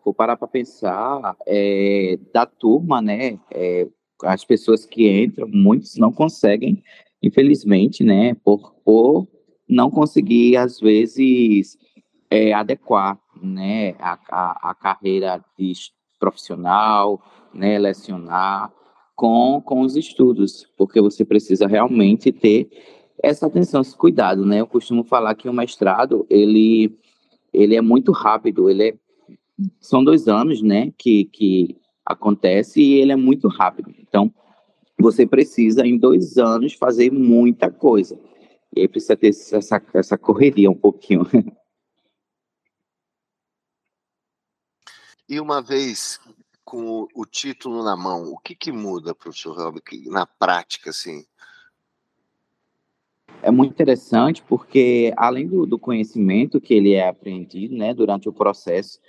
for 0.03 0.15
parar 0.15 0.37
para 0.37 0.49
pensar, 0.49 1.37
é, 1.47 2.19
da 2.33 2.47
turma, 2.47 3.01
né, 3.01 3.39
é, 3.51 3.87
as 4.25 4.45
pessoas 4.45 4.85
que 4.85 5.09
entram, 5.09 5.49
muitos 5.49 5.97
não 5.97 6.13
conseguem, 6.13 6.83
infelizmente, 7.23 8.05
né, 8.05 8.35
por, 8.45 8.75
por 8.85 9.27
não 9.69 9.91
conseguir, 9.91 10.57
às 10.57 10.81
vezes, 10.81 11.77
é, 12.31 12.53
adequar, 12.53 13.19
né, 13.43 13.95
a, 13.99 14.19
a, 14.31 14.71
a 14.71 14.75
carreira 14.75 15.45
de 15.59 15.73
profissional, 16.19 17.21
né, 17.53 17.79
lecionar 17.79 18.73
com, 19.15 19.61
com 19.65 19.83
os 19.83 19.97
estudos, 19.97 20.67
porque 20.77 21.01
você 21.01 21.25
precisa 21.25 21.67
realmente 21.67 22.33
ter 22.33 22.69
essa 23.23 23.47
atenção, 23.47 23.81
esse 23.81 23.97
cuidado, 23.97 24.45
né? 24.45 24.61
Eu 24.61 24.67
costumo 24.67 25.05
falar 25.05 25.35
que 25.35 25.49
o 25.49 25.53
mestrado, 25.53 26.27
ele, 26.29 26.99
ele 27.53 27.77
é 27.77 27.81
muito 27.81 28.11
rápido, 28.11 28.69
ele 28.69 28.89
é, 28.89 28.95
são 29.81 30.03
dois 30.03 30.29
anos, 30.29 30.63
né, 30.63 30.93
que, 30.97 31.25
que 31.27 31.77
acontece 32.05 32.81
e 32.81 32.95
ele 32.95 33.13
é 33.13 33.17
muito 33.17 33.49
rápido. 33.49 33.95
Então, 33.99 34.33
você 34.99 35.27
precisa, 35.27 35.87
em 35.87 35.99
dois 35.99 36.39
anos, 36.39 36.75
fazer 36.75 37.11
muita 37.11 37.71
coisa. 37.71 38.19
E 38.75 38.81
aí 38.81 38.89
precisa 38.89 39.17
ter 39.17 39.29
essa, 39.29 39.83
essa 39.95 40.19
correria 40.19 40.71
um 40.71 40.77
pouquinho. 40.77 41.27
E 45.29 45.41
uma 45.41 45.63
vez 45.63 46.21
com 46.65 47.07
o, 47.15 47.25
título 47.25 47.83
na 47.83 47.97
mão, 47.97 48.33
o 48.33 48.39
que, 48.39 48.55
que 48.55 48.71
muda, 48.71 49.15
professor 49.15 49.57
Robert, 49.57 49.83
na 50.07 50.27
prática, 50.27 50.91
assim? 50.91 51.25
é 53.43 53.51
muito 53.51 53.73
interessante 53.73 54.43
porque, 54.43 55.13
além 55.17 55.47
do, 55.49 55.67
do, 55.67 55.79
conhecimento 55.79 56.61
que 56.61 56.73
ele 56.73 56.93
é 56.93 57.09
aprendido 57.09 57.75
né, 57.77 57.93
durante 57.93 58.29
o 58.29 58.33
processo, 58.33 59.01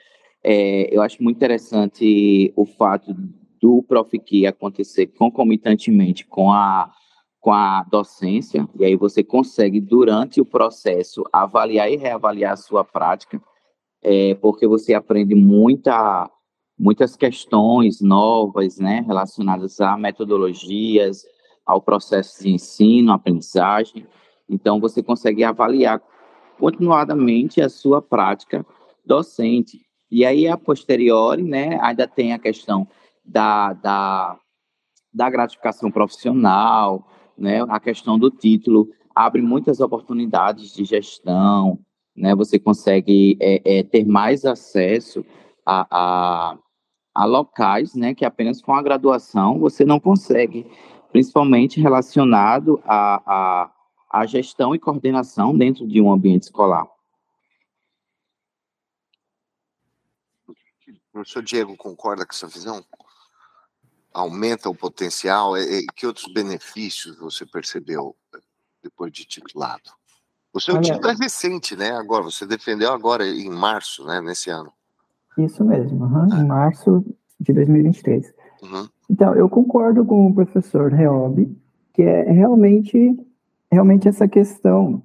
é, 0.43 0.93
eu 0.93 1.01
acho 1.01 1.23
muito 1.23 1.37
interessante 1.37 2.51
o 2.55 2.65
fato 2.65 3.15
do 3.61 3.81
ProfKey 3.83 4.45
acontecer 4.45 5.07
concomitantemente 5.07 6.25
com 6.27 6.51
a, 6.51 6.91
com 7.39 7.53
a 7.53 7.83
docência, 7.89 8.67
e 8.77 8.83
aí 8.83 8.95
você 8.97 9.23
consegue, 9.23 9.79
durante 9.79 10.41
o 10.41 10.45
processo, 10.45 11.23
avaliar 11.31 11.89
e 11.89 11.95
reavaliar 11.95 12.53
a 12.53 12.57
sua 12.57 12.83
prática, 12.83 13.41
é, 14.01 14.35
porque 14.35 14.67
você 14.67 14.93
aprende 14.93 15.33
muita, 15.33 16.29
muitas 16.77 17.15
questões 17.15 18.01
novas, 18.01 18.77
né, 18.77 19.01
relacionadas 19.07 19.79
a 19.79 19.95
metodologias, 19.95 21.23
ao 21.65 21.81
processo 21.81 22.43
de 22.43 22.49
ensino, 22.49 23.13
aprendizagem. 23.13 24.05
Então, 24.49 24.81
você 24.81 25.01
consegue 25.01 25.43
avaliar 25.43 26.01
continuadamente 26.59 27.61
a 27.61 27.69
sua 27.69 28.01
prática 28.01 28.65
docente. 29.05 29.81
E 30.13 30.23
aí, 30.23 30.47
a 30.47 30.55
posteriori, 30.55 31.41
né, 31.41 31.79
ainda 31.81 32.07
tem 32.07 32.33
a 32.33 32.37
questão 32.37 32.87
da, 33.25 33.73
da, 33.73 34.37
da 35.11 35.27
gratificação 35.27 35.89
profissional, 35.89 37.03
né? 37.35 37.63
A 37.67 37.79
questão 37.79 38.19
do 38.19 38.29
título 38.29 38.87
abre 39.15 39.41
muitas 39.41 39.79
oportunidades 39.79 40.71
de 40.71 40.85
gestão, 40.85 41.79
né? 42.15 42.35
Você 42.35 42.59
consegue 42.59 43.35
é, 43.41 43.79
é, 43.79 43.81
ter 43.81 44.05
mais 44.05 44.45
acesso 44.45 45.25
a, 45.65 45.87
a, 45.89 46.57
a, 47.15 47.25
locais, 47.25 47.95
né? 47.95 48.13
Que 48.13 48.23
apenas 48.23 48.61
com 48.61 48.71
a 48.71 48.83
graduação 48.83 49.57
você 49.57 49.83
não 49.83 49.99
consegue, 49.99 50.67
principalmente 51.11 51.81
relacionado 51.81 52.79
à 52.85 53.15
a, 53.25 53.63
a, 53.63 53.71
a, 54.21 54.25
gestão 54.27 54.75
e 54.75 54.79
coordenação 54.79 55.57
dentro 55.57 55.87
de 55.87 55.99
um 55.99 56.11
ambiente 56.11 56.43
escolar. 56.43 56.92
O 61.13 61.21
professor 61.21 61.43
Diego 61.43 61.77
concorda 61.77 62.25
com 62.25 62.33
essa 62.33 62.47
visão? 62.47 62.83
aumenta 64.13 64.69
o 64.69 64.75
potencial? 64.75 65.57
E, 65.57 65.85
que 65.95 66.05
outros 66.05 66.31
benefícios 66.31 67.17
você 67.17 67.45
percebeu 67.45 68.15
eh, 68.35 68.39
depois 68.83 69.11
de 69.11 69.25
titulado? 69.25 69.89
O 70.53 70.61
seu 70.61 70.75
Olha, 70.75 70.83
título 70.83 71.09
é 71.09 71.15
recente, 71.15 71.75
né? 71.75 71.91
Agora, 71.91 72.23
você 72.23 72.45
defendeu 72.45 72.93
agora 72.93 73.25
em 73.27 73.49
março, 73.49 74.05
né? 74.05 74.21
Nesse 74.21 74.51
ano. 74.51 74.71
Isso 75.37 75.65
mesmo, 75.65 76.05
uhum, 76.05 76.27
em 76.41 76.45
março 76.45 77.03
de 77.39 77.51
2023. 77.51 78.31
Uhum. 78.61 78.87
Então, 79.09 79.33
eu 79.33 79.49
concordo 79.49 80.05
com 80.05 80.27
o 80.27 80.33
professor 80.33 80.91
Reob, 80.93 81.57
que 81.91 82.03
é 82.03 82.31
realmente, 82.31 83.17
realmente 83.71 84.07
essa 84.07 84.27
questão 84.27 85.03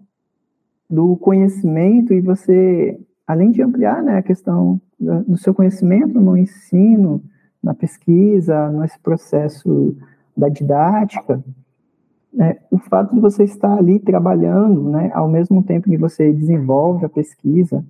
do 0.88 1.16
conhecimento 1.16 2.12
e 2.12 2.20
você, 2.20 3.00
além 3.28 3.50
de 3.50 3.62
ampliar 3.62 4.02
né, 4.02 4.16
a 4.16 4.23
questão 4.23 4.80
do 4.99 5.37
seu 5.37 5.52
conhecimento 5.52 6.18
no 6.18 6.35
ensino, 6.35 7.23
na 7.62 7.75
pesquisa, 7.75 8.70
nesse 8.70 8.99
processo 8.99 9.94
da 10.35 10.49
didática, 10.49 11.44
né, 12.32 12.56
o 12.70 12.78
fato 12.78 13.14
de 13.14 13.20
você 13.20 13.44
estar 13.44 13.76
ali 13.76 13.99
trabalhando, 13.99 14.88
né, 14.88 15.11
ao 15.12 15.28
mesmo 15.28 15.62
tempo 15.62 15.90
que 15.90 15.99
você 15.99 16.32
desenvolve 16.32 17.04
a 17.04 17.08
pesquisa, 17.08 17.85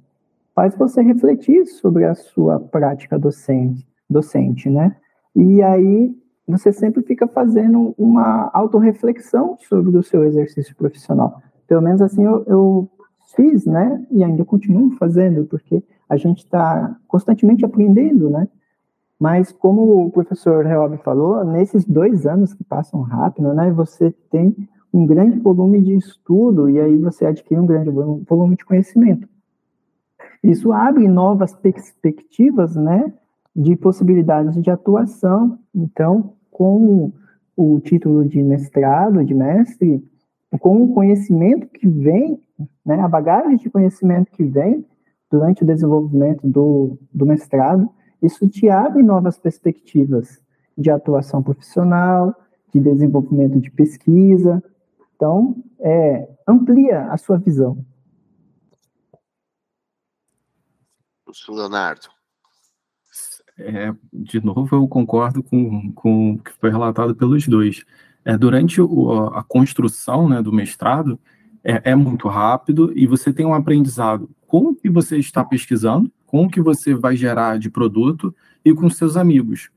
faz 0.55 0.75
você 0.75 1.03
refletir 1.03 1.67
sobre 1.67 2.05
a 2.05 2.17
sua 2.17 2.59
prática 2.59 3.17
docente, 3.17 3.87
docente, 4.11 4.69
né? 4.69 4.97
E 5.37 5.63
aí 5.63 6.13
você 6.49 6.73
sempre 6.73 7.03
fica 7.03 7.29
fazendo 7.29 7.95
uma 7.97 8.51
autorreflexão 8.53 9.57
sobre 9.61 9.97
o 9.97 10.03
seu 10.03 10.25
exercício 10.25 10.75
profissional. 10.75 11.41
Pelo 11.69 11.83
menos 11.83 12.03
assim 12.03 12.25
eu, 12.25 12.43
eu 12.47 12.91
fiz, 13.39 13.65
né? 13.65 14.05
E 14.11 14.25
ainda 14.25 14.45
continuo 14.45 14.91
fazendo, 14.97 15.45
porque 15.45 15.81
a 16.09 16.17
gente 16.17 16.39
está 16.39 16.97
constantemente 17.07 17.65
aprendendo, 17.65 18.29
né? 18.29 18.49
Mas 19.19 19.53
como 19.53 20.07
o 20.07 20.11
professor 20.11 20.65
Reob 20.65 20.97
falou, 20.99 21.45
nesses 21.45 21.85
dois 21.85 22.27
anos 22.27 22.53
que 22.53 22.65
passam 22.65 23.01
rápido, 23.01 23.55
né, 23.55 23.71
você 23.71 24.13
tem 24.31 24.55
um 24.93 25.07
grande 25.07 25.39
volume 25.39 25.81
de 25.83 25.95
estudo 25.95 26.69
e 26.69 26.81
aí 26.81 26.97
você 26.97 27.27
adquire 27.27 27.61
um 27.61 27.67
grande 27.67 27.91
volume 27.91 28.57
de 28.57 28.65
conhecimento. 28.65 29.29
Isso 30.43 30.73
abre 30.73 31.09
novas 31.09 31.55
perspectivas, 31.55 32.77
né, 32.77 33.13
de 33.55 33.75
possibilidades 33.77 34.61
de 34.63 34.71
atuação. 34.71 35.59
Então, 35.75 36.35
com 36.51 37.13
o 37.57 37.81
título 37.81 38.25
de 38.25 38.41
mestrado, 38.41 39.25
de 39.25 39.35
mestre, 39.35 40.03
com 40.61 40.85
o 40.85 40.95
conhecimento 40.95 41.67
que 41.67 41.89
vem, 41.89 42.41
né, 42.85 43.01
a 43.01 43.09
bagagem 43.09 43.57
de 43.57 43.71
conhecimento 43.71 44.31
que 44.31 44.45
vem 44.45 44.85
durante 45.31 45.63
o 45.63 45.67
desenvolvimento 45.67 46.47
do, 46.47 46.99
do 47.13 47.27
mestrado, 47.27 47.89
isso 48.23 48.49
te 48.49 48.69
abre 48.69 49.03
novas 49.03 49.39
perspectivas 49.39 50.43
de 50.77 50.91
atuação 50.91 51.43
profissional, 51.43 52.35
de 52.73 52.81
desenvolvimento 52.81 53.61
de 53.61 53.71
pesquisa. 53.71 54.63
Então, 55.15 55.57
é, 55.81 56.29
amplia 56.47 57.07
a 57.11 57.17
sua 57.17 57.39
visão. 57.39 57.85
Professor 61.25 61.55
Leonardo. 61.55 62.09
É, 63.59 63.93
de 64.13 64.45
novo, 64.45 64.69
eu 64.77 64.87
concordo 64.87 65.43
com, 65.43 65.93
com 65.93 66.33
o 66.35 66.39
que 66.39 66.53
foi 66.53 66.71
relatado 66.71 67.15
pelos 67.15 67.47
dois. 67.47 67.85
É, 68.25 68.37
durante 68.37 68.81
o, 68.81 69.11
a 69.35 69.43
construção 69.43 70.29
né, 70.29 70.41
do 70.41 70.53
mestrado, 70.53 71.19
é, 71.63 71.91
é, 71.91 71.95
muito 71.95 72.29
rápido 72.29 72.93
e 72.95 73.07
você 73.07 73.33
tem 73.33 73.47
um 73.47 73.55
aprendizado 73.55 74.29
com 74.47 74.69
o 74.69 74.75
que 74.75 74.89
você 74.89 75.19
está 75.19 75.45
pesquisando, 75.45 76.11
com 76.27 76.45
o 76.45 76.51
que 76.51 76.61
você 76.61 76.95
vai 76.95 77.17
gerar 77.17 77.59
de 77.59 77.71
produto 77.71 78.35
e 78.65 78.73
com 78.73 78.89
seus 78.89 79.17
amigos. 79.17 79.71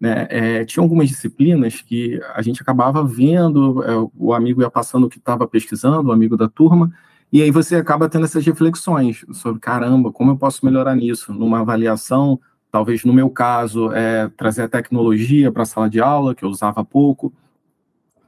Né? 0.00 0.26
É, 0.30 0.64
tinha 0.64 0.82
algumas 0.82 1.08
disciplinas 1.08 1.80
que 1.80 2.20
a 2.34 2.42
gente 2.42 2.60
acabava 2.60 3.04
vendo, 3.04 3.82
é, 3.84 4.08
o 4.16 4.32
amigo 4.32 4.60
ia 4.60 4.70
passando 4.70 5.04
o 5.04 5.08
que 5.08 5.18
estava 5.18 5.46
pesquisando, 5.46 6.08
o 6.08 6.12
amigo 6.12 6.36
da 6.36 6.48
turma, 6.48 6.92
e 7.32 7.40
aí 7.40 7.50
você 7.50 7.76
acaba 7.76 8.08
tendo 8.08 8.24
essas 8.24 8.44
reflexões 8.44 9.24
sobre, 9.32 9.58
caramba, 9.58 10.12
como 10.12 10.32
eu 10.32 10.36
posso 10.36 10.66
melhorar 10.66 10.94
nisso? 10.94 11.32
Numa 11.32 11.60
avaliação, 11.60 12.38
talvez 12.70 13.04
no 13.04 13.12
meu 13.12 13.30
caso, 13.30 13.90
é, 13.92 14.28
trazer 14.36 14.62
a 14.62 14.68
tecnologia 14.68 15.50
para 15.50 15.62
a 15.62 15.66
sala 15.66 15.88
de 15.88 15.98
aula, 15.98 16.34
que 16.34 16.44
eu 16.44 16.48
usava 16.50 16.84
pouco. 16.84 17.32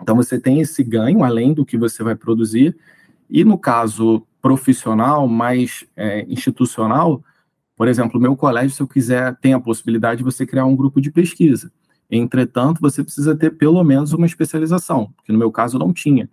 Então 0.00 0.16
você 0.16 0.38
tem 0.38 0.60
esse 0.60 0.82
ganho, 0.82 1.24
além 1.24 1.52
do 1.52 1.64
que 1.64 1.78
você 1.78 2.02
vai 2.02 2.14
produzir, 2.14 2.76
e 3.28 3.44
no 3.44 3.58
caso 3.58 4.26
profissional, 4.40 5.26
mais 5.26 5.84
é, 5.96 6.26
institucional, 6.28 7.22
por 7.76 7.88
exemplo, 7.88 8.20
meu 8.20 8.36
colégio, 8.36 8.70
se 8.70 8.82
eu 8.82 8.86
quiser, 8.86 9.34
tem 9.40 9.52
a 9.52 9.60
possibilidade 9.60 10.18
de 10.18 10.24
você 10.24 10.46
criar 10.46 10.64
um 10.64 10.76
grupo 10.76 11.00
de 11.00 11.10
pesquisa. 11.10 11.72
Entretanto, 12.10 12.80
você 12.80 13.02
precisa 13.02 13.34
ter 13.34 13.50
pelo 13.50 13.82
menos 13.82 14.12
uma 14.12 14.26
especialização, 14.26 15.12
que 15.24 15.32
no 15.32 15.38
meu 15.38 15.50
caso 15.50 15.78
não 15.78 15.92
tinha. 15.92 16.28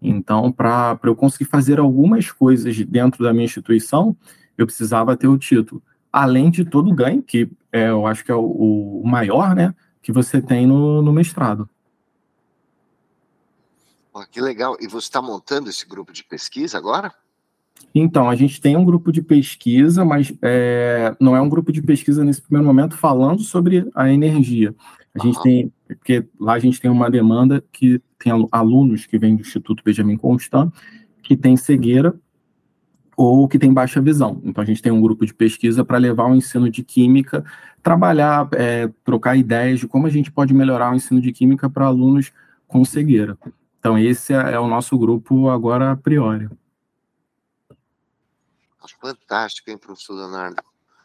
Então, 0.00 0.50
para 0.50 0.98
eu 1.04 1.14
conseguir 1.14 1.44
fazer 1.44 1.78
algumas 1.78 2.30
coisas 2.30 2.76
dentro 2.84 3.22
da 3.22 3.32
minha 3.32 3.44
instituição, 3.44 4.16
eu 4.58 4.66
precisava 4.66 5.16
ter 5.16 5.28
o 5.28 5.38
título. 5.38 5.82
Além 6.12 6.50
de 6.50 6.64
todo 6.64 6.90
o 6.90 6.94
ganho, 6.94 7.22
que 7.22 7.48
é, 7.72 7.88
eu 7.88 8.06
acho 8.06 8.24
que 8.24 8.32
é 8.32 8.34
o, 8.34 9.00
o 9.02 9.06
maior, 9.06 9.54
né, 9.54 9.74
que 10.02 10.12
você 10.12 10.42
tem 10.42 10.66
no, 10.66 11.00
no 11.00 11.12
mestrado. 11.12 11.68
Que 14.30 14.40
legal. 14.40 14.76
E 14.80 14.86
você 14.86 15.06
está 15.06 15.22
montando 15.22 15.70
esse 15.70 15.86
grupo 15.86 16.12
de 16.12 16.24
pesquisa 16.24 16.76
agora? 16.76 17.12
Então, 17.94 18.28
a 18.28 18.34
gente 18.34 18.60
tem 18.60 18.76
um 18.76 18.84
grupo 18.84 19.12
de 19.12 19.22
pesquisa, 19.22 20.04
mas 20.04 20.32
é, 20.40 21.14
não 21.20 21.36
é 21.36 21.40
um 21.40 21.48
grupo 21.48 21.72
de 21.72 21.82
pesquisa 21.82 22.24
nesse 22.24 22.40
primeiro 22.40 22.66
momento 22.66 22.96
falando 22.96 23.42
sobre 23.42 23.88
a 23.94 24.10
energia. 24.10 24.74
A 25.14 25.22
gente 25.22 25.42
tem, 25.42 25.72
porque 25.86 26.24
lá 26.40 26.54
a 26.54 26.58
gente 26.58 26.80
tem 26.80 26.90
uma 26.90 27.10
demanda 27.10 27.62
que 27.70 28.00
tem 28.18 28.32
alunos 28.50 29.04
que 29.04 29.18
vêm 29.18 29.36
do 29.36 29.42
Instituto 29.42 29.82
Benjamin 29.84 30.16
Constant, 30.16 30.72
que 31.22 31.36
tem 31.36 31.56
cegueira 31.56 32.14
ou 33.14 33.46
que 33.46 33.58
tem 33.58 33.72
baixa 33.72 34.00
visão. 34.00 34.40
Então, 34.42 34.62
a 34.62 34.66
gente 34.66 34.80
tem 34.80 34.90
um 34.90 35.00
grupo 35.00 35.26
de 35.26 35.34
pesquisa 35.34 35.84
para 35.84 35.98
levar 35.98 36.30
o 36.30 36.34
ensino 36.34 36.70
de 36.70 36.82
química, 36.82 37.44
trabalhar, 37.82 38.48
é, 38.52 38.90
trocar 39.04 39.36
ideias 39.36 39.80
de 39.80 39.86
como 39.86 40.06
a 40.06 40.10
gente 40.10 40.32
pode 40.32 40.54
melhorar 40.54 40.92
o 40.92 40.96
ensino 40.96 41.20
de 41.20 41.30
química 41.30 41.68
para 41.68 41.86
alunos 41.86 42.32
com 42.66 42.84
cegueira. 42.86 43.36
Então, 43.82 43.98
esse 43.98 44.32
é, 44.32 44.52
é 44.52 44.60
o 44.60 44.68
nosso 44.68 44.96
grupo 44.96 45.48
agora 45.48 45.90
a 45.90 45.96
priori. 45.96 46.48
Fantástico, 49.00 49.68
hein, 49.68 49.76
professor 49.76 50.14
Leonardo? 50.14 50.62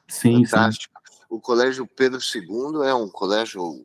Sim, 0.08 0.46
Fantástico. 0.46 0.94
Sim. 1.10 1.26
O 1.28 1.42
Colégio 1.42 1.88
Pedro 1.88 2.20
II 2.20 2.88
é 2.88 2.94
um 2.94 3.10
colégio 3.10 3.84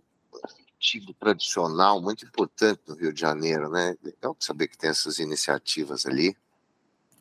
antigo, 0.76 1.14
tradicional, 1.14 2.02
muito 2.02 2.26
importante 2.26 2.82
no 2.86 2.94
Rio 2.94 3.14
de 3.14 3.20
Janeiro, 3.22 3.70
né? 3.70 3.96
Legal 4.04 4.36
saber 4.38 4.68
que 4.68 4.76
tem 4.76 4.90
essas 4.90 5.18
iniciativas 5.18 6.04
ali. 6.04 6.36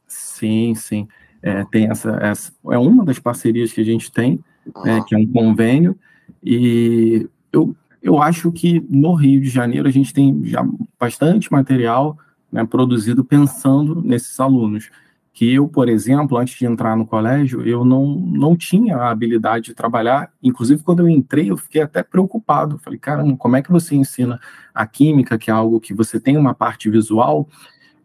Sim, 0.05 0.75
sim. 0.75 1.07
É, 1.41 1.63
tem 1.63 1.89
essa, 1.89 2.09
essa, 2.21 2.53
é 2.69 2.77
uma 2.77 3.05
das 3.05 3.17
parcerias 3.17 3.71
que 3.71 3.79
a 3.79 3.85
gente 3.85 4.11
tem, 4.11 4.43
né, 4.83 5.01
que 5.07 5.15
é 5.15 5.17
um 5.17 5.31
convênio, 5.31 5.97
e 6.43 7.29
eu, 7.53 7.73
eu 8.01 8.21
acho 8.21 8.51
que 8.51 8.85
no 8.89 9.13
Rio 9.13 9.39
de 9.41 9.49
Janeiro 9.49 9.87
a 9.87 9.91
gente 9.91 10.13
tem 10.13 10.43
já 10.45 10.65
bastante 10.99 11.51
material 11.51 12.17
né, 12.51 12.65
produzido 12.65 13.23
pensando 13.23 14.01
nesses 14.01 14.39
alunos. 14.39 14.89
que 15.33 15.53
eu, 15.53 15.67
por 15.67 15.87
exemplo, 15.87 16.37
antes 16.37 16.59
de 16.59 16.65
entrar 16.65 16.95
no 16.97 17.05
colégio, 17.05 17.65
eu 17.65 17.85
não, 17.85 18.05
não 18.05 18.55
tinha 18.55 18.97
a 18.97 19.11
habilidade 19.11 19.67
de 19.67 19.73
trabalhar. 19.73 20.29
Inclusive, 20.43 20.83
quando 20.83 20.99
eu 20.99 21.09
entrei, 21.09 21.49
eu 21.49 21.57
fiquei 21.57 21.81
até 21.81 22.03
preocupado. 22.03 22.77
Falei, 22.79 22.99
caramba, 22.99 23.37
como 23.37 23.55
é 23.55 23.61
que 23.61 23.71
você 23.71 23.95
ensina 23.95 24.39
a 24.73 24.85
química, 24.85 25.37
que 25.37 25.49
é 25.49 25.53
algo 25.53 25.79
que 25.79 25.93
você 25.93 26.19
tem 26.19 26.37
uma 26.37 26.53
parte 26.53 26.89
visual, 26.89 27.47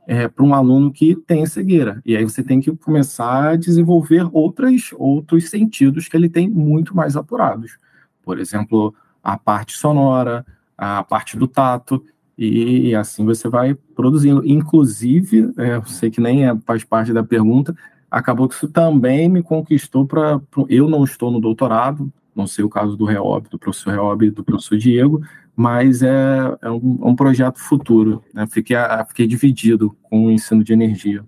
é, 0.07 0.29
para 0.29 0.45
um 0.45 0.55
aluno 0.55 0.93
que 0.93 1.17
tem 1.17 1.45
cegueira? 1.47 2.01
E 2.07 2.17
aí 2.17 2.23
você 2.23 2.45
tem 2.45 2.61
que 2.61 2.71
começar 2.77 3.51
a 3.51 3.57
desenvolver 3.57 4.29
outras, 4.33 4.91
outros 4.97 5.51
sentidos 5.51 6.07
que 6.07 6.17
ele 6.17 6.29
tem 6.29 6.49
muito 6.49 6.95
mais 6.95 7.17
apurados. 7.17 7.77
Por 8.23 8.39
exemplo, 8.39 8.95
a 9.27 9.37
parte 9.37 9.77
sonora, 9.77 10.47
a 10.79 11.03
parte 11.03 11.37
do 11.37 11.49
tato 11.49 12.01
e 12.39 12.95
assim 12.95 13.25
você 13.25 13.49
vai 13.49 13.75
produzindo. 13.75 14.47
Inclusive, 14.47 15.53
é, 15.59 15.75
eu 15.75 15.85
sei 15.85 16.13
que 16.13 16.21
nem 16.21 16.49
é, 16.49 16.57
faz 16.65 16.85
parte 16.85 17.13
da 17.13 17.25
pergunta, 17.25 17.77
acabou 18.09 18.49
que 18.49 18.55
isso 18.55 18.69
também 18.69 19.29
me 19.29 19.43
conquistou 19.43 20.07
para. 20.07 20.41
Eu 20.69 20.89
não 20.89 21.03
estou 21.03 21.33
no 21.33 21.41
doutorado, 21.41 22.13
não 22.37 22.47
sei 22.47 22.65
o 22.65 22.69
caso 22.69 22.97
do 22.97 23.05
Reob, 23.05 23.49
do 23.49 23.59
professor 23.59 23.91
Reob 23.91 24.27
e 24.27 24.31
do 24.31 24.45
professor 24.45 24.79
Diego, 24.79 25.21
mas 25.57 26.03
é, 26.03 26.57
é 26.63 26.71
um, 26.71 26.99
é 27.03 27.07
um, 27.07 27.17
projeto 27.17 27.59
futuro. 27.59 28.23
Né? 28.33 28.47
Fiquei, 28.47 28.77
fiquei 29.09 29.27
dividido 29.27 29.97
com 30.05 30.27
o 30.27 30.31
ensino 30.31 30.63
de 30.63 30.73
energia. 30.73 31.25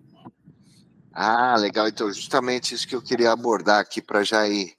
Ah, 1.12 1.56
legal. 1.58 1.88
Então, 1.88 2.12
justamente 2.12 2.76
isso 2.76 2.87
que 2.87 2.94
eu 2.94 3.02
queria 3.02 3.32
abordar 3.32 3.80
aqui 3.80 4.00
para 4.00 4.22
já 4.22 4.46
ir 4.46 4.77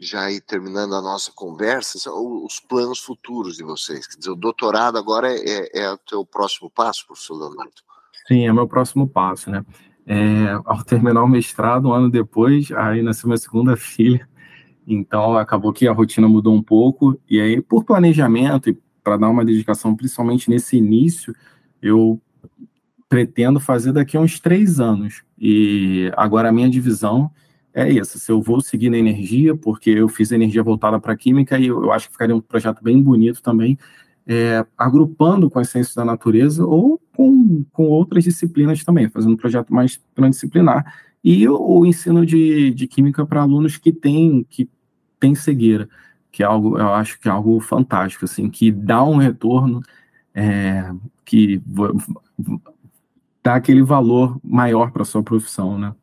já 0.00 0.30
ir 0.30 0.40
terminando 0.40 0.94
a 0.94 1.02
nossa 1.02 1.30
conversa, 1.30 2.10
os 2.10 2.58
planos 2.58 2.98
futuros 2.98 3.56
de 3.56 3.62
vocês. 3.62 4.06
Quer 4.06 4.16
dizer, 4.16 4.30
o 4.30 4.34
doutorado 4.34 4.96
agora 4.96 5.30
é, 5.30 5.38
é, 5.38 5.82
é 5.82 5.90
o 5.92 5.98
teu 5.98 6.24
próximo 6.24 6.70
passo, 6.70 7.06
professor 7.06 7.34
Leonardo? 7.36 7.74
Sim, 8.26 8.48
é 8.48 8.52
meu 8.52 8.66
próximo 8.66 9.06
passo, 9.06 9.50
né? 9.50 9.62
É, 10.06 10.58
ao 10.64 10.82
terminar 10.82 11.22
o 11.22 11.28
mestrado, 11.28 11.88
um 11.88 11.92
ano 11.92 12.10
depois, 12.10 12.72
aí 12.72 13.02
nasceu 13.02 13.28
minha 13.28 13.36
segunda 13.36 13.76
filha, 13.78 14.26
então 14.86 15.36
acabou 15.36 15.72
que 15.72 15.86
a 15.86 15.92
rotina 15.92 16.26
mudou 16.26 16.54
um 16.54 16.62
pouco, 16.62 17.20
e 17.28 17.38
aí 17.38 17.60
por 17.60 17.84
planejamento 17.84 18.70
e 18.70 18.78
para 19.04 19.18
dar 19.18 19.28
uma 19.28 19.44
dedicação, 19.44 19.94
principalmente 19.94 20.48
nesse 20.48 20.78
início, 20.78 21.34
eu 21.82 22.20
pretendo 23.08 23.60
fazer 23.60 23.92
daqui 23.92 24.16
a 24.16 24.20
uns 24.20 24.40
três 24.40 24.80
anos, 24.80 25.22
e 25.38 26.10
agora 26.16 26.48
a 26.48 26.52
minha 26.52 26.70
divisão 26.70 27.30
é 27.72 27.88
isso. 27.88 28.18
Se 28.18 28.30
eu 28.30 28.40
vou 28.42 28.60
seguir 28.60 28.90
na 28.90 28.98
energia, 28.98 29.56
porque 29.56 29.90
eu 29.90 30.08
fiz 30.08 30.32
energia 30.32 30.62
voltada 30.62 30.98
para 30.98 31.16
química 31.16 31.58
e 31.58 31.66
eu, 31.66 31.92
acho 31.92 32.06
que 32.06 32.12
ficaria 32.12 32.34
um 32.34 32.40
projeto 32.40 32.82
bem 32.82 33.00
bonito 33.02 33.42
também, 33.42 33.78
é, 34.26 34.64
agrupando 34.76 35.50
com 35.50 35.58
as 35.58 35.68
ciências 35.68 35.94
da 35.94 36.04
natureza 36.04 36.64
ou 36.64 37.00
com, 37.14 37.64
com 37.72 37.84
outras 37.88 38.24
disciplinas 38.24 38.84
também, 38.84 39.08
fazendo 39.08 39.34
um 39.34 39.36
projeto 39.36 39.72
mais 39.72 40.00
transdisciplinar. 40.14 40.94
E 41.22 41.48
o, 41.48 41.80
o 41.80 41.86
ensino 41.86 42.24
de, 42.24 42.70
de 42.72 42.86
química 42.86 43.24
para 43.26 43.42
alunos 43.42 43.76
que 43.76 43.92
têm 43.92 44.44
que 44.48 44.68
tem 45.18 45.34
cegueira, 45.34 45.88
que 46.32 46.42
é 46.42 46.46
algo, 46.46 46.78
eu 46.78 46.94
acho 46.94 47.20
que 47.20 47.28
é 47.28 47.30
algo 47.30 47.60
fantástico, 47.60 48.24
assim, 48.24 48.48
que 48.48 48.72
dá 48.72 49.04
um 49.04 49.16
retorno, 49.16 49.82
é, 50.34 50.90
que 51.24 51.62
dá 53.42 53.56
aquele 53.56 53.82
valor 53.82 54.40
maior 54.42 54.90
para 54.90 55.02
a 55.02 55.04
sua 55.04 55.22
profissão, 55.22 55.78
né? 55.78 55.94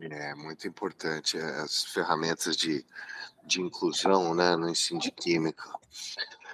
É 0.00 0.34
muito 0.34 0.68
importante 0.68 1.38
é, 1.38 1.42
as 1.60 1.84
ferramentas 1.84 2.56
de, 2.56 2.84
de 3.46 3.62
inclusão 3.62 4.34
né, 4.34 4.54
no 4.54 4.68
ensino 4.68 5.00
de 5.00 5.10
química. 5.10 5.64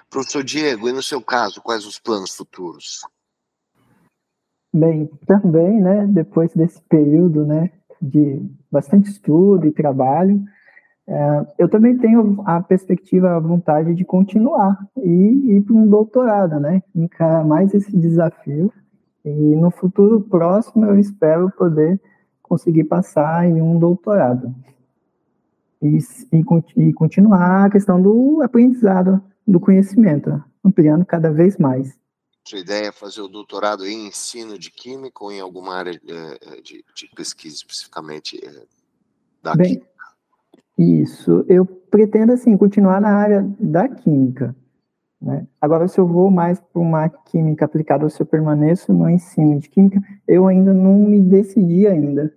Professor 0.09 0.43
Diego, 0.43 0.87
e 0.87 0.93
no 0.93 1.03
seu 1.03 1.21
caso, 1.21 1.61
quais 1.61 1.85
os 1.85 1.99
planos 1.99 2.35
futuros? 2.35 3.01
Bem, 4.73 5.07
também, 5.27 5.81
né, 5.81 6.07
depois 6.07 6.53
desse 6.53 6.81
período, 6.83 7.45
né, 7.45 7.71
de 8.01 8.41
bastante 8.71 9.09
estudo 9.09 9.67
e 9.67 9.71
trabalho, 9.71 10.43
é, 11.05 11.45
eu 11.57 11.67
também 11.67 11.97
tenho 11.97 12.41
a 12.45 12.61
perspectiva, 12.61 13.35
a 13.35 13.39
vontade 13.39 13.93
de 13.93 14.05
continuar 14.05 14.79
e 14.97 15.57
ir 15.57 15.61
para 15.61 15.75
um 15.75 15.87
doutorado, 15.87 16.59
né, 16.59 16.81
encarar 16.95 17.43
mais 17.43 17.73
esse 17.73 17.95
desafio 17.95 18.71
e 19.25 19.29
no 19.29 19.69
futuro 19.69 20.21
próximo 20.21 20.85
eu 20.85 20.97
espero 20.97 21.51
poder 21.51 21.99
conseguir 22.43 22.83
passar 22.83 23.47
em 23.47 23.61
um 23.61 23.79
doutorado. 23.79 24.53
E, 25.81 25.97
e, 26.31 26.43
e 26.77 26.93
continuar 26.93 27.65
a 27.65 27.69
questão 27.69 28.01
do 28.01 28.41
aprendizado, 28.43 29.21
do 29.47 29.59
conhecimento, 29.59 30.43
ampliando 30.63 31.05
cada 31.05 31.31
vez 31.31 31.57
mais. 31.57 31.97
Sua 32.45 32.59
ideia 32.59 32.87
é 32.87 32.91
fazer 32.91 33.21
o 33.21 33.27
doutorado 33.27 33.85
em 33.85 34.07
ensino 34.07 34.59
de 34.59 34.69
química 34.69 35.23
ou 35.23 35.31
em 35.31 35.39
alguma 35.39 35.75
área 35.75 35.91
é, 35.91 36.61
de, 36.61 36.83
de, 36.93 37.09
pesquisa 37.15 37.55
especificamente 37.55 38.37
é, 38.45 38.63
da 39.41 39.55
Bem, 39.55 39.75
química? 39.75 39.93
Isso, 40.77 41.45
eu 41.47 41.65
pretendo 41.65 42.33
assim 42.33 42.57
continuar 42.57 42.99
na 42.99 43.15
área 43.15 43.43
da 43.59 43.87
química. 43.87 44.55
Né? 45.23 45.47
Agora, 45.61 45.87
se 45.87 45.97
eu 45.99 46.05
vou 46.05 46.29
mais 46.29 46.59
para 46.59 46.81
uma 46.81 47.07
química 47.07 47.65
aplicada 47.65 48.03
ou 48.03 48.09
se 48.09 48.21
eu 48.21 48.25
permaneço 48.25 48.93
no 48.93 49.09
ensino 49.09 49.57
de 49.57 49.69
química, 49.69 50.01
eu 50.27 50.45
ainda 50.47 50.73
não 50.73 50.95
me 50.99 51.21
decidi 51.21 51.87
ainda 51.87 52.31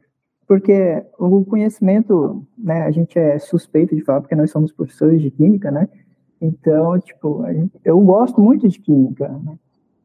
porque 0.47 1.05
o 1.19 1.45
conhecimento, 1.45 2.47
né, 2.57 2.83
a 2.83 2.91
gente 2.91 3.19
é 3.19 3.39
suspeito 3.39 3.97
de 3.97 4.03
falar, 4.03 4.21
porque 4.21 4.37
nós 4.37 4.51
somos 4.51 4.73
professores 4.73 5.21
de 5.21 5.31
química, 5.31 5.71
né? 5.71 5.89
Então, 6.41 6.99
tipo, 7.01 7.43
eu 7.85 7.99
gosto 8.01 8.41
muito 8.41 8.69
de 8.69 8.79
química, 8.79 9.29
né? 9.29 9.59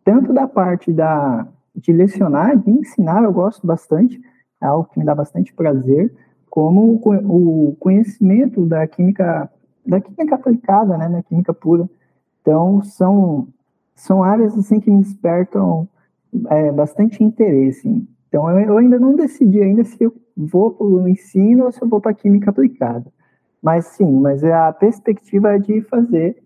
tanto 0.04 0.34
da 0.34 0.48
parte 0.48 0.91
da 0.91 1.48
de 1.74 1.94
lecionar, 1.94 2.58
de 2.58 2.70
ensinar, 2.70 3.24
eu 3.24 3.32
gosto 3.32 3.65
bastante, 3.65 4.20
é 4.62 4.65
algo 4.65 4.89
que 4.89 5.00
me 5.00 5.06
dá 5.06 5.15
bastante 5.15 5.54
prazer, 5.54 6.13
como 6.50 7.00
o 7.06 7.78
conhecimento 7.80 8.65
da 8.65 8.86
química, 8.86 9.50
da 9.86 10.02
química 10.02 10.36
aplicada, 10.36 10.98
né, 10.98 11.08
na 11.08 11.24
química 11.24 11.54
pura. 11.54 11.89
Então, 12.41 12.82
são 12.82 13.47
são 13.95 14.23
áreas 14.23 14.58
assim 14.58 14.80
que 14.80 14.89
me 14.89 15.04
despertam 15.04 15.88
é, 16.49 16.71
bastante 16.71 17.23
interesse. 17.23 17.88
Então, 18.27 18.49
eu 18.60 18.77
ainda 18.77 18.97
não 18.97 19.15
decidi 19.15 19.62
ainda 19.62 19.84
se 19.84 20.04
eu 20.04 20.15
vou 20.36 20.71
para 20.71 20.88
o 20.88 21.08
ensino 21.08 21.65
ou 21.65 21.71
se 21.71 21.82
eu 21.82 21.88
vou 21.88 22.01
para 22.01 22.12
a 22.12 22.15
química 22.15 22.49
aplicada. 22.49 23.12
Mas 23.62 23.86
sim, 23.88 24.12
mas 24.19 24.43
a 24.43 24.73
perspectiva 24.73 25.56
é 25.56 25.60
de 25.60 25.82
fazer 25.84 26.41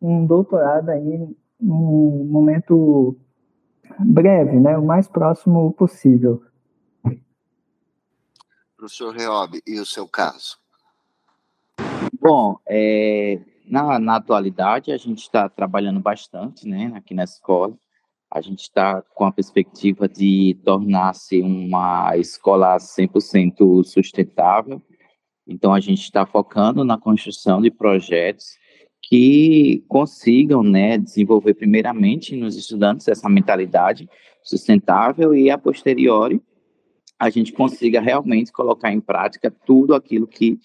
um 0.00 0.24
doutorado 0.24 0.90
aí 0.90 1.28
num 1.60 2.28
momento 2.30 3.16
breve, 3.98 4.58
né, 4.60 4.78
o 4.78 4.84
mais 4.84 5.08
próximo 5.08 5.72
possível. 5.72 6.42
Professor 8.76 9.14
Reob, 9.14 9.60
e 9.66 9.78
o 9.78 9.84
seu 9.84 10.06
caso? 10.08 10.58
Bom, 12.20 12.58
é, 12.66 13.38
na, 13.70 13.98
na 13.98 14.16
atualidade 14.16 14.92
a 14.92 14.96
gente 14.96 15.22
está 15.22 15.48
trabalhando 15.48 16.00
bastante, 16.00 16.66
né, 16.66 16.92
aqui 16.94 17.14
na 17.14 17.24
escola, 17.24 17.78
a 18.30 18.40
gente 18.40 18.62
está 18.62 19.02
com 19.14 19.24
a 19.24 19.32
perspectiva 19.32 20.08
de 20.08 20.58
tornar-se 20.64 21.40
uma 21.40 22.16
escola 22.16 22.76
100% 22.76 23.84
sustentável. 23.84 24.80
Então, 25.46 25.74
a 25.74 25.80
gente 25.80 26.02
está 26.02 26.24
focando 26.24 26.84
na 26.84 26.96
construção 26.96 27.60
de 27.60 27.72
projetos 27.72 28.56
que 29.02 29.84
consigam 29.88 30.62
né, 30.62 30.96
desenvolver, 30.96 31.54
primeiramente, 31.54 32.36
nos 32.36 32.56
estudantes 32.56 33.08
essa 33.08 33.28
mentalidade 33.28 34.08
sustentável 34.44 35.34
e, 35.34 35.50
a 35.50 35.58
posteriori, 35.58 36.40
a 37.18 37.28
gente 37.30 37.52
consiga 37.52 38.00
realmente 38.00 38.52
colocar 38.52 38.92
em 38.92 39.00
prática 39.00 39.50
tudo 39.66 39.94
aquilo 39.94 40.26
que 40.26 40.58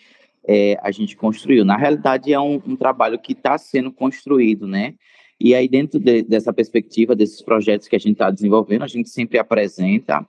é, 0.48 0.78
a 0.82 0.92
gente 0.92 1.16
construiu. 1.16 1.66
Na 1.66 1.78
realidade, 1.78 2.32
é 2.32 2.40
um, 2.40 2.62
um 2.66 2.76
trabalho 2.76 3.20
que 3.20 3.34
está 3.34 3.58
sendo 3.58 3.92
construído, 3.92 4.68
né? 4.68 4.96
E 5.40 5.54
aí, 5.54 5.68
dentro 5.68 6.00
de, 6.00 6.24
dessa 6.24 6.54
perspectiva, 6.54 7.16
desses 7.16 7.42
projetos 7.42 7.88
que 7.88 7.96
a 7.96 8.00
gente 8.00 8.14
está 8.14 8.32
desenvolvendo, 8.32 8.84
a 8.84 8.88
gente 8.88 9.10
sempre 9.10 9.38
apresenta 9.38 10.26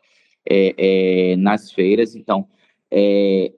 é, 0.49 0.75
é, 1.33 1.37
nas 1.37 1.71
feiras. 1.71 2.17
Então, 2.17 2.47
é, 2.91 3.53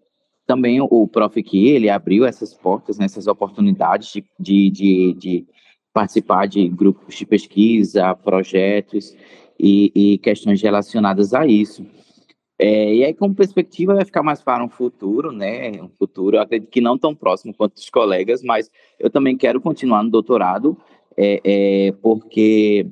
também 0.46 0.80
o 0.80 1.06
Prof. 1.06 1.42
Ki, 1.42 1.68
ele 1.68 1.90
abriu 1.90 2.24
essas 2.24 2.54
portas, 2.54 2.98
né, 2.98 3.06
oportunidades 3.28 4.12
de, 4.12 4.24
de, 4.38 4.70
de, 4.70 5.12
de, 5.14 5.46
participar 5.92 6.46
de 6.46 6.68
grupos 6.68 7.14
de 7.14 7.26
pesquisa, 7.26 8.14
projetos 8.14 9.14
e, 9.58 9.92
e 9.94 10.18
questões 10.18 10.62
relacionadas 10.62 11.34
a 11.34 11.46
isso. 11.46 11.84
É, 12.58 12.94
e 12.94 13.04
aí, 13.04 13.14
como 13.14 13.34
perspectiva, 13.34 13.94
vai 13.94 14.04
ficar 14.04 14.22
mais 14.22 14.42
para 14.42 14.64
um 14.64 14.68
futuro, 14.68 15.30
né? 15.30 15.70
Um 15.80 15.88
futuro, 15.88 16.40
acredito 16.40 16.70
que 16.70 16.80
não 16.80 16.98
tão 16.98 17.14
próximo 17.14 17.54
quanto 17.54 17.76
os 17.76 17.88
colegas, 17.88 18.42
mas 18.42 18.70
eu 18.98 19.08
também 19.08 19.36
quero 19.36 19.60
continuar 19.60 20.02
no 20.02 20.10
doutorado 20.10 20.76
é, 21.18 21.40
é, 21.44 21.92
porque 22.00 22.86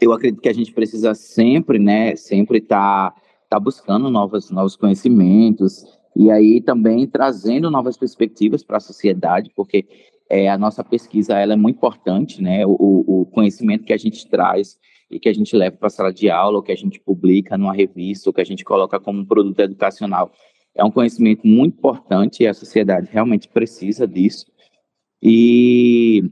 eu 0.00 0.12
acredito 0.12 0.40
que 0.40 0.48
a 0.48 0.52
gente 0.52 0.72
precisa 0.72 1.14
sempre, 1.14 1.78
né, 1.78 2.16
sempre 2.16 2.58
estar 2.58 3.12
tá, 3.12 3.20
tá 3.48 3.60
buscando 3.60 4.10
novos, 4.10 4.50
novos 4.50 4.74
conhecimentos 4.74 5.84
e 6.16 6.28
aí 6.28 6.60
também 6.60 7.06
trazendo 7.06 7.70
novas 7.70 7.96
perspectivas 7.96 8.64
para 8.64 8.78
a 8.78 8.80
sociedade, 8.80 9.48
porque 9.54 9.86
é, 10.28 10.48
a 10.48 10.58
nossa 10.58 10.82
pesquisa 10.82 11.38
ela 11.38 11.52
é 11.52 11.56
muito 11.56 11.76
importante, 11.76 12.42
né, 12.42 12.66
o, 12.66 13.20
o 13.22 13.26
conhecimento 13.26 13.84
que 13.84 13.92
a 13.92 13.96
gente 13.98 14.28
traz 14.28 14.76
e 15.12 15.20
que 15.20 15.28
a 15.28 15.34
gente 15.34 15.54
leva 15.54 15.76
para 15.76 15.88
a 15.88 15.90
sala 15.90 16.12
de 16.12 16.30
aula, 16.30 16.56
ou 16.56 16.62
que 16.62 16.72
a 16.72 16.76
gente 16.76 16.98
publica 16.98 17.58
numa 17.58 17.74
revista, 17.74 18.30
ou 18.30 18.34
que 18.34 18.40
a 18.40 18.44
gente 18.44 18.64
coloca 18.64 18.98
como 18.98 19.26
produto 19.26 19.60
educacional. 19.60 20.32
É 20.74 20.82
um 20.82 20.90
conhecimento 20.90 21.46
muito 21.46 21.76
importante 21.76 22.42
e 22.42 22.46
a 22.46 22.54
sociedade 22.54 23.08
realmente 23.12 23.46
precisa 23.48 24.06
disso. 24.06 24.46
E, 25.22 26.24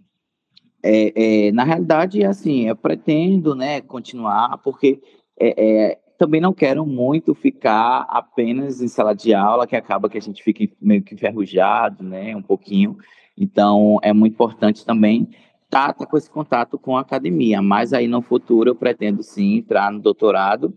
é, 0.83 1.49
é, 1.49 1.53
na 1.53 1.63
realidade, 1.63 2.25
assim, 2.25 2.67
eu 2.67 2.75
pretendo 2.75 3.55
né, 3.55 3.83
continuar, 3.83 4.59
porque 4.59 5.01
é, 5.39 5.91
é 5.91 5.99
também 6.21 6.41
não 6.41 6.53
quero 6.53 6.85
muito 6.85 7.35
ficar 7.35 8.07
apenas 8.11 8.83
em 8.83 8.89
sala 8.89 9.15
de 9.15 9.33
aula, 9.33 9.67
que 9.67 9.75
acaba 9.75 10.09
que 10.09 10.19
a 10.19 10.21
gente 10.21 10.43
fica 10.43 10.69
meio 10.79 11.03
que 11.03 11.15
enferrujado, 11.15 12.03
né, 12.05 12.37
um 12.37 12.43
pouquinho. 12.43 12.99
Então, 13.39 13.99
é 14.03 14.13
muito 14.13 14.35
importante 14.35 14.85
também 14.85 15.31
tá 15.71 15.95
com 15.95 16.17
esse 16.17 16.29
contato 16.29 16.77
com 16.77 16.97
a 16.97 17.01
academia, 17.01 17.63
mas 17.63 17.93
aí 17.93 18.09
no 18.09 18.21
futuro 18.21 18.71
eu 18.71 18.75
pretendo 18.75 19.23
sim 19.23 19.59
entrar 19.59 19.93
no 19.93 20.01
doutorado 20.01 20.75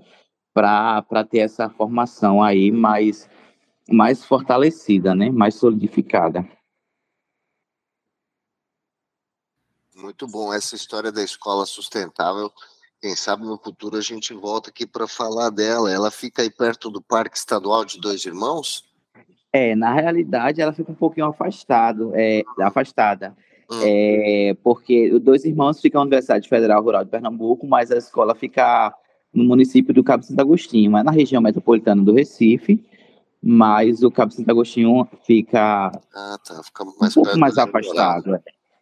para 0.54 1.24
ter 1.30 1.40
essa 1.40 1.68
formação 1.68 2.42
aí 2.42 2.72
mais, 2.72 3.28
mais 3.90 4.24
fortalecida, 4.24 5.16
né? 5.16 5.32
mais 5.32 5.56
solidificada. 5.56 6.48
Muito 9.96 10.28
bom 10.28 10.54
essa 10.54 10.76
história 10.76 11.12
da 11.12 11.24
escola 11.24 11.66
sustentável. 11.66 12.52
Quem 13.02 13.16
sabe 13.16 13.44
no 13.44 13.58
futuro 13.58 13.98
a 13.98 14.02
gente 14.02 14.34
volta 14.34 14.70
aqui 14.70 14.86
para 14.86 15.08
falar 15.08 15.50
dela. 15.50 15.92
Ela 15.92 16.12
fica 16.12 16.42
aí 16.42 16.50
perto 16.50 16.90
do 16.90 17.02
Parque 17.02 17.38
Estadual 17.38 17.84
de 17.84 18.00
Dois 18.00 18.26
Irmãos? 18.26 18.84
É, 19.52 19.76
na 19.76 19.94
realidade 19.94 20.62
ela 20.62 20.74
fica 20.74 20.92
um 20.92 20.96
pouquinho 20.96 21.28
afastado, 21.28 22.12
é, 22.16 22.44
afastada. 22.62 23.36
Hum. 23.74 23.82
É, 23.84 24.56
porque 24.64 25.12
os 25.12 25.22
dois 25.22 25.46
irmãos 25.46 25.82
ficam 25.82 26.00
na 26.00 26.06
Universidade 26.06 26.48
Federal 26.48 26.84
Rural 26.84 27.04
de 27.04 27.12
Pernambuco, 27.12 27.66
mas 27.66 27.92
a 27.92 27.98
escola 27.98 28.36
fica 28.36 28.94
no 29.34 29.44
município 29.44 29.94
do 29.94 30.04
Cabo 30.04 30.24
Santo 30.24 30.40
Agostinho, 30.40 30.96
é 30.96 31.04
na 31.04 31.12
região 31.12 31.42
metropolitana 31.42 32.04
do 32.04 32.14
Recife, 32.14 32.84
mas 33.42 34.04
o 34.04 34.12
Cabo 34.12 34.32
Santo 34.32 34.50
Agostinho 34.50 35.08
fica, 35.26 35.88
ah, 36.14 36.38
tá. 36.46 36.62
fica 36.64 36.86
mais 37.00 37.18
um 37.18 37.24
pouco 37.24 37.40
mais 37.40 37.58
afastado. 37.58 38.36
É. 38.36 38.42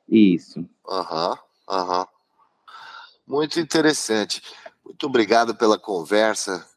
Isso. 0.09 0.65
Aham, 0.89 1.37
aham. 1.69 2.05
Muito 3.25 3.59
interessante. 3.59 4.41
Muito 4.83 5.05
obrigado 5.07 5.55
pela 5.55 5.79
conversa. 5.79 6.67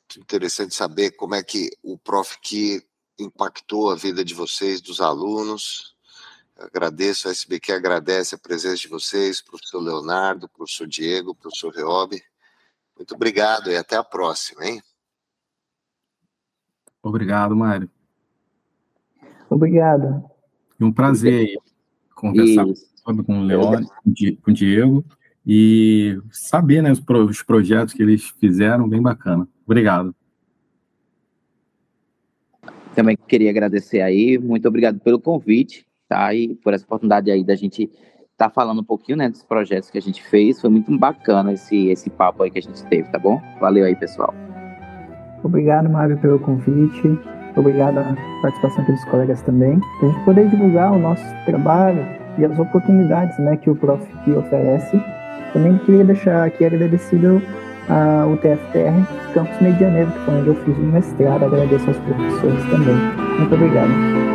Muito 0.00 0.20
interessante 0.20 0.74
saber 0.74 1.12
como 1.12 1.36
é 1.36 1.42
que 1.44 1.70
o 1.82 1.96
Prof. 1.96 2.36
que 2.42 2.82
impactou 3.18 3.90
a 3.90 3.94
vida 3.94 4.24
de 4.24 4.34
vocês, 4.34 4.80
dos 4.80 5.00
alunos. 5.00 5.93
Agradeço, 6.56 7.28
a 7.28 7.32
SBQ 7.32 7.72
agradece 7.72 8.36
a 8.36 8.38
presença 8.38 8.76
de 8.76 8.88
vocês, 8.88 9.42
professor 9.42 9.80
Leonardo, 9.80 10.48
professor 10.48 10.86
Diego, 10.86 11.34
professor 11.34 11.74
Reob. 11.74 12.22
Muito 12.96 13.14
obrigado 13.14 13.70
e 13.70 13.76
até 13.76 13.96
a 13.96 14.04
próxima, 14.04 14.64
hein? 14.64 14.80
Obrigado, 17.02 17.56
Mário. 17.56 17.90
Obrigado. 19.50 20.24
um 20.80 20.92
prazer 20.92 21.34
aí 21.34 21.58
conversar 22.14 22.66
sobre 23.04 23.24
com 23.24 23.40
o 23.40 23.42
Leone, 23.42 23.86
com 24.40 24.50
o 24.50 24.54
Diego 24.54 25.04
e 25.44 26.18
saber 26.30 26.82
né, 26.82 26.92
os, 26.92 27.02
os 27.28 27.42
projetos 27.42 27.92
que 27.92 28.02
eles 28.02 28.30
fizeram, 28.40 28.88
bem 28.88 29.02
bacana. 29.02 29.46
Obrigado. 29.66 30.14
Também 32.94 33.16
queria 33.16 33.50
agradecer 33.50 34.00
aí, 34.00 34.38
muito 34.38 34.68
obrigado 34.68 35.00
pelo 35.00 35.20
convite 35.20 35.84
E 36.32 36.54
por 36.56 36.74
essa 36.74 36.84
oportunidade 36.84 37.30
aí 37.30 37.44
da 37.44 37.54
gente 37.54 37.90
estar 38.34 38.48
tá 38.48 38.50
falando 38.50 38.80
um 38.80 38.84
pouquinho, 38.84 39.18
né, 39.18 39.28
dos 39.28 39.42
projetos 39.42 39.90
que 39.90 39.98
a 39.98 40.02
gente 40.02 40.22
fez. 40.22 40.60
Foi 40.60 40.70
muito 40.70 40.96
bacana 40.98 41.52
esse, 41.52 41.88
esse 41.88 42.10
papo 42.10 42.42
aí 42.42 42.50
que 42.50 42.58
a 42.58 42.62
gente 42.62 42.84
teve, 42.86 43.08
tá 43.08 43.18
bom? 43.18 43.40
Valeu 43.60 43.84
aí, 43.84 43.94
pessoal. 43.96 44.34
Obrigado, 45.42 45.88
Mário, 45.88 46.18
pelo 46.18 46.38
convite. 46.38 47.18
Obrigado 47.56 47.98
à 47.98 48.16
participação 48.42 48.84
dos 48.84 49.04
colegas 49.04 49.42
também. 49.42 49.78
Para 50.00 50.08
a 50.08 50.12
gente 50.12 50.24
poder 50.24 50.48
divulgar 50.48 50.92
o 50.92 50.98
nosso 50.98 51.24
trabalho 51.44 52.04
e 52.38 52.44
as 52.44 52.58
oportunidades 52.58 53.38
né, 53.38 53.56
que 53.56 53.70
o 53.70 53.76
Prof. 53.76 54.04
oferece. 54.36 55.00
Também 55.52 55.78
queria 55.78 56.04
deixar 56.04 56.44
aqui 56.44 56.64
agradecido 56.64 57.40
ao 57.88 58.36
TFTR 58.38 59.32
Campus 59.34 59.60
Medianeiro, 59.60 60.10
que 60.10 60.18
foi 60.20 60.34
onde 60.34 60.48
eu 60.48 60.54
fiz 60.64 60.76
o 60.76 60.80
mestrado. 60.80 61.44
Agradeço 61.44 61.86
aos 61.86 61.98
professores 61.98 62.64
também. 62.70 62.96
Muito 63.38 63.54
obrigado. 63.54 64.33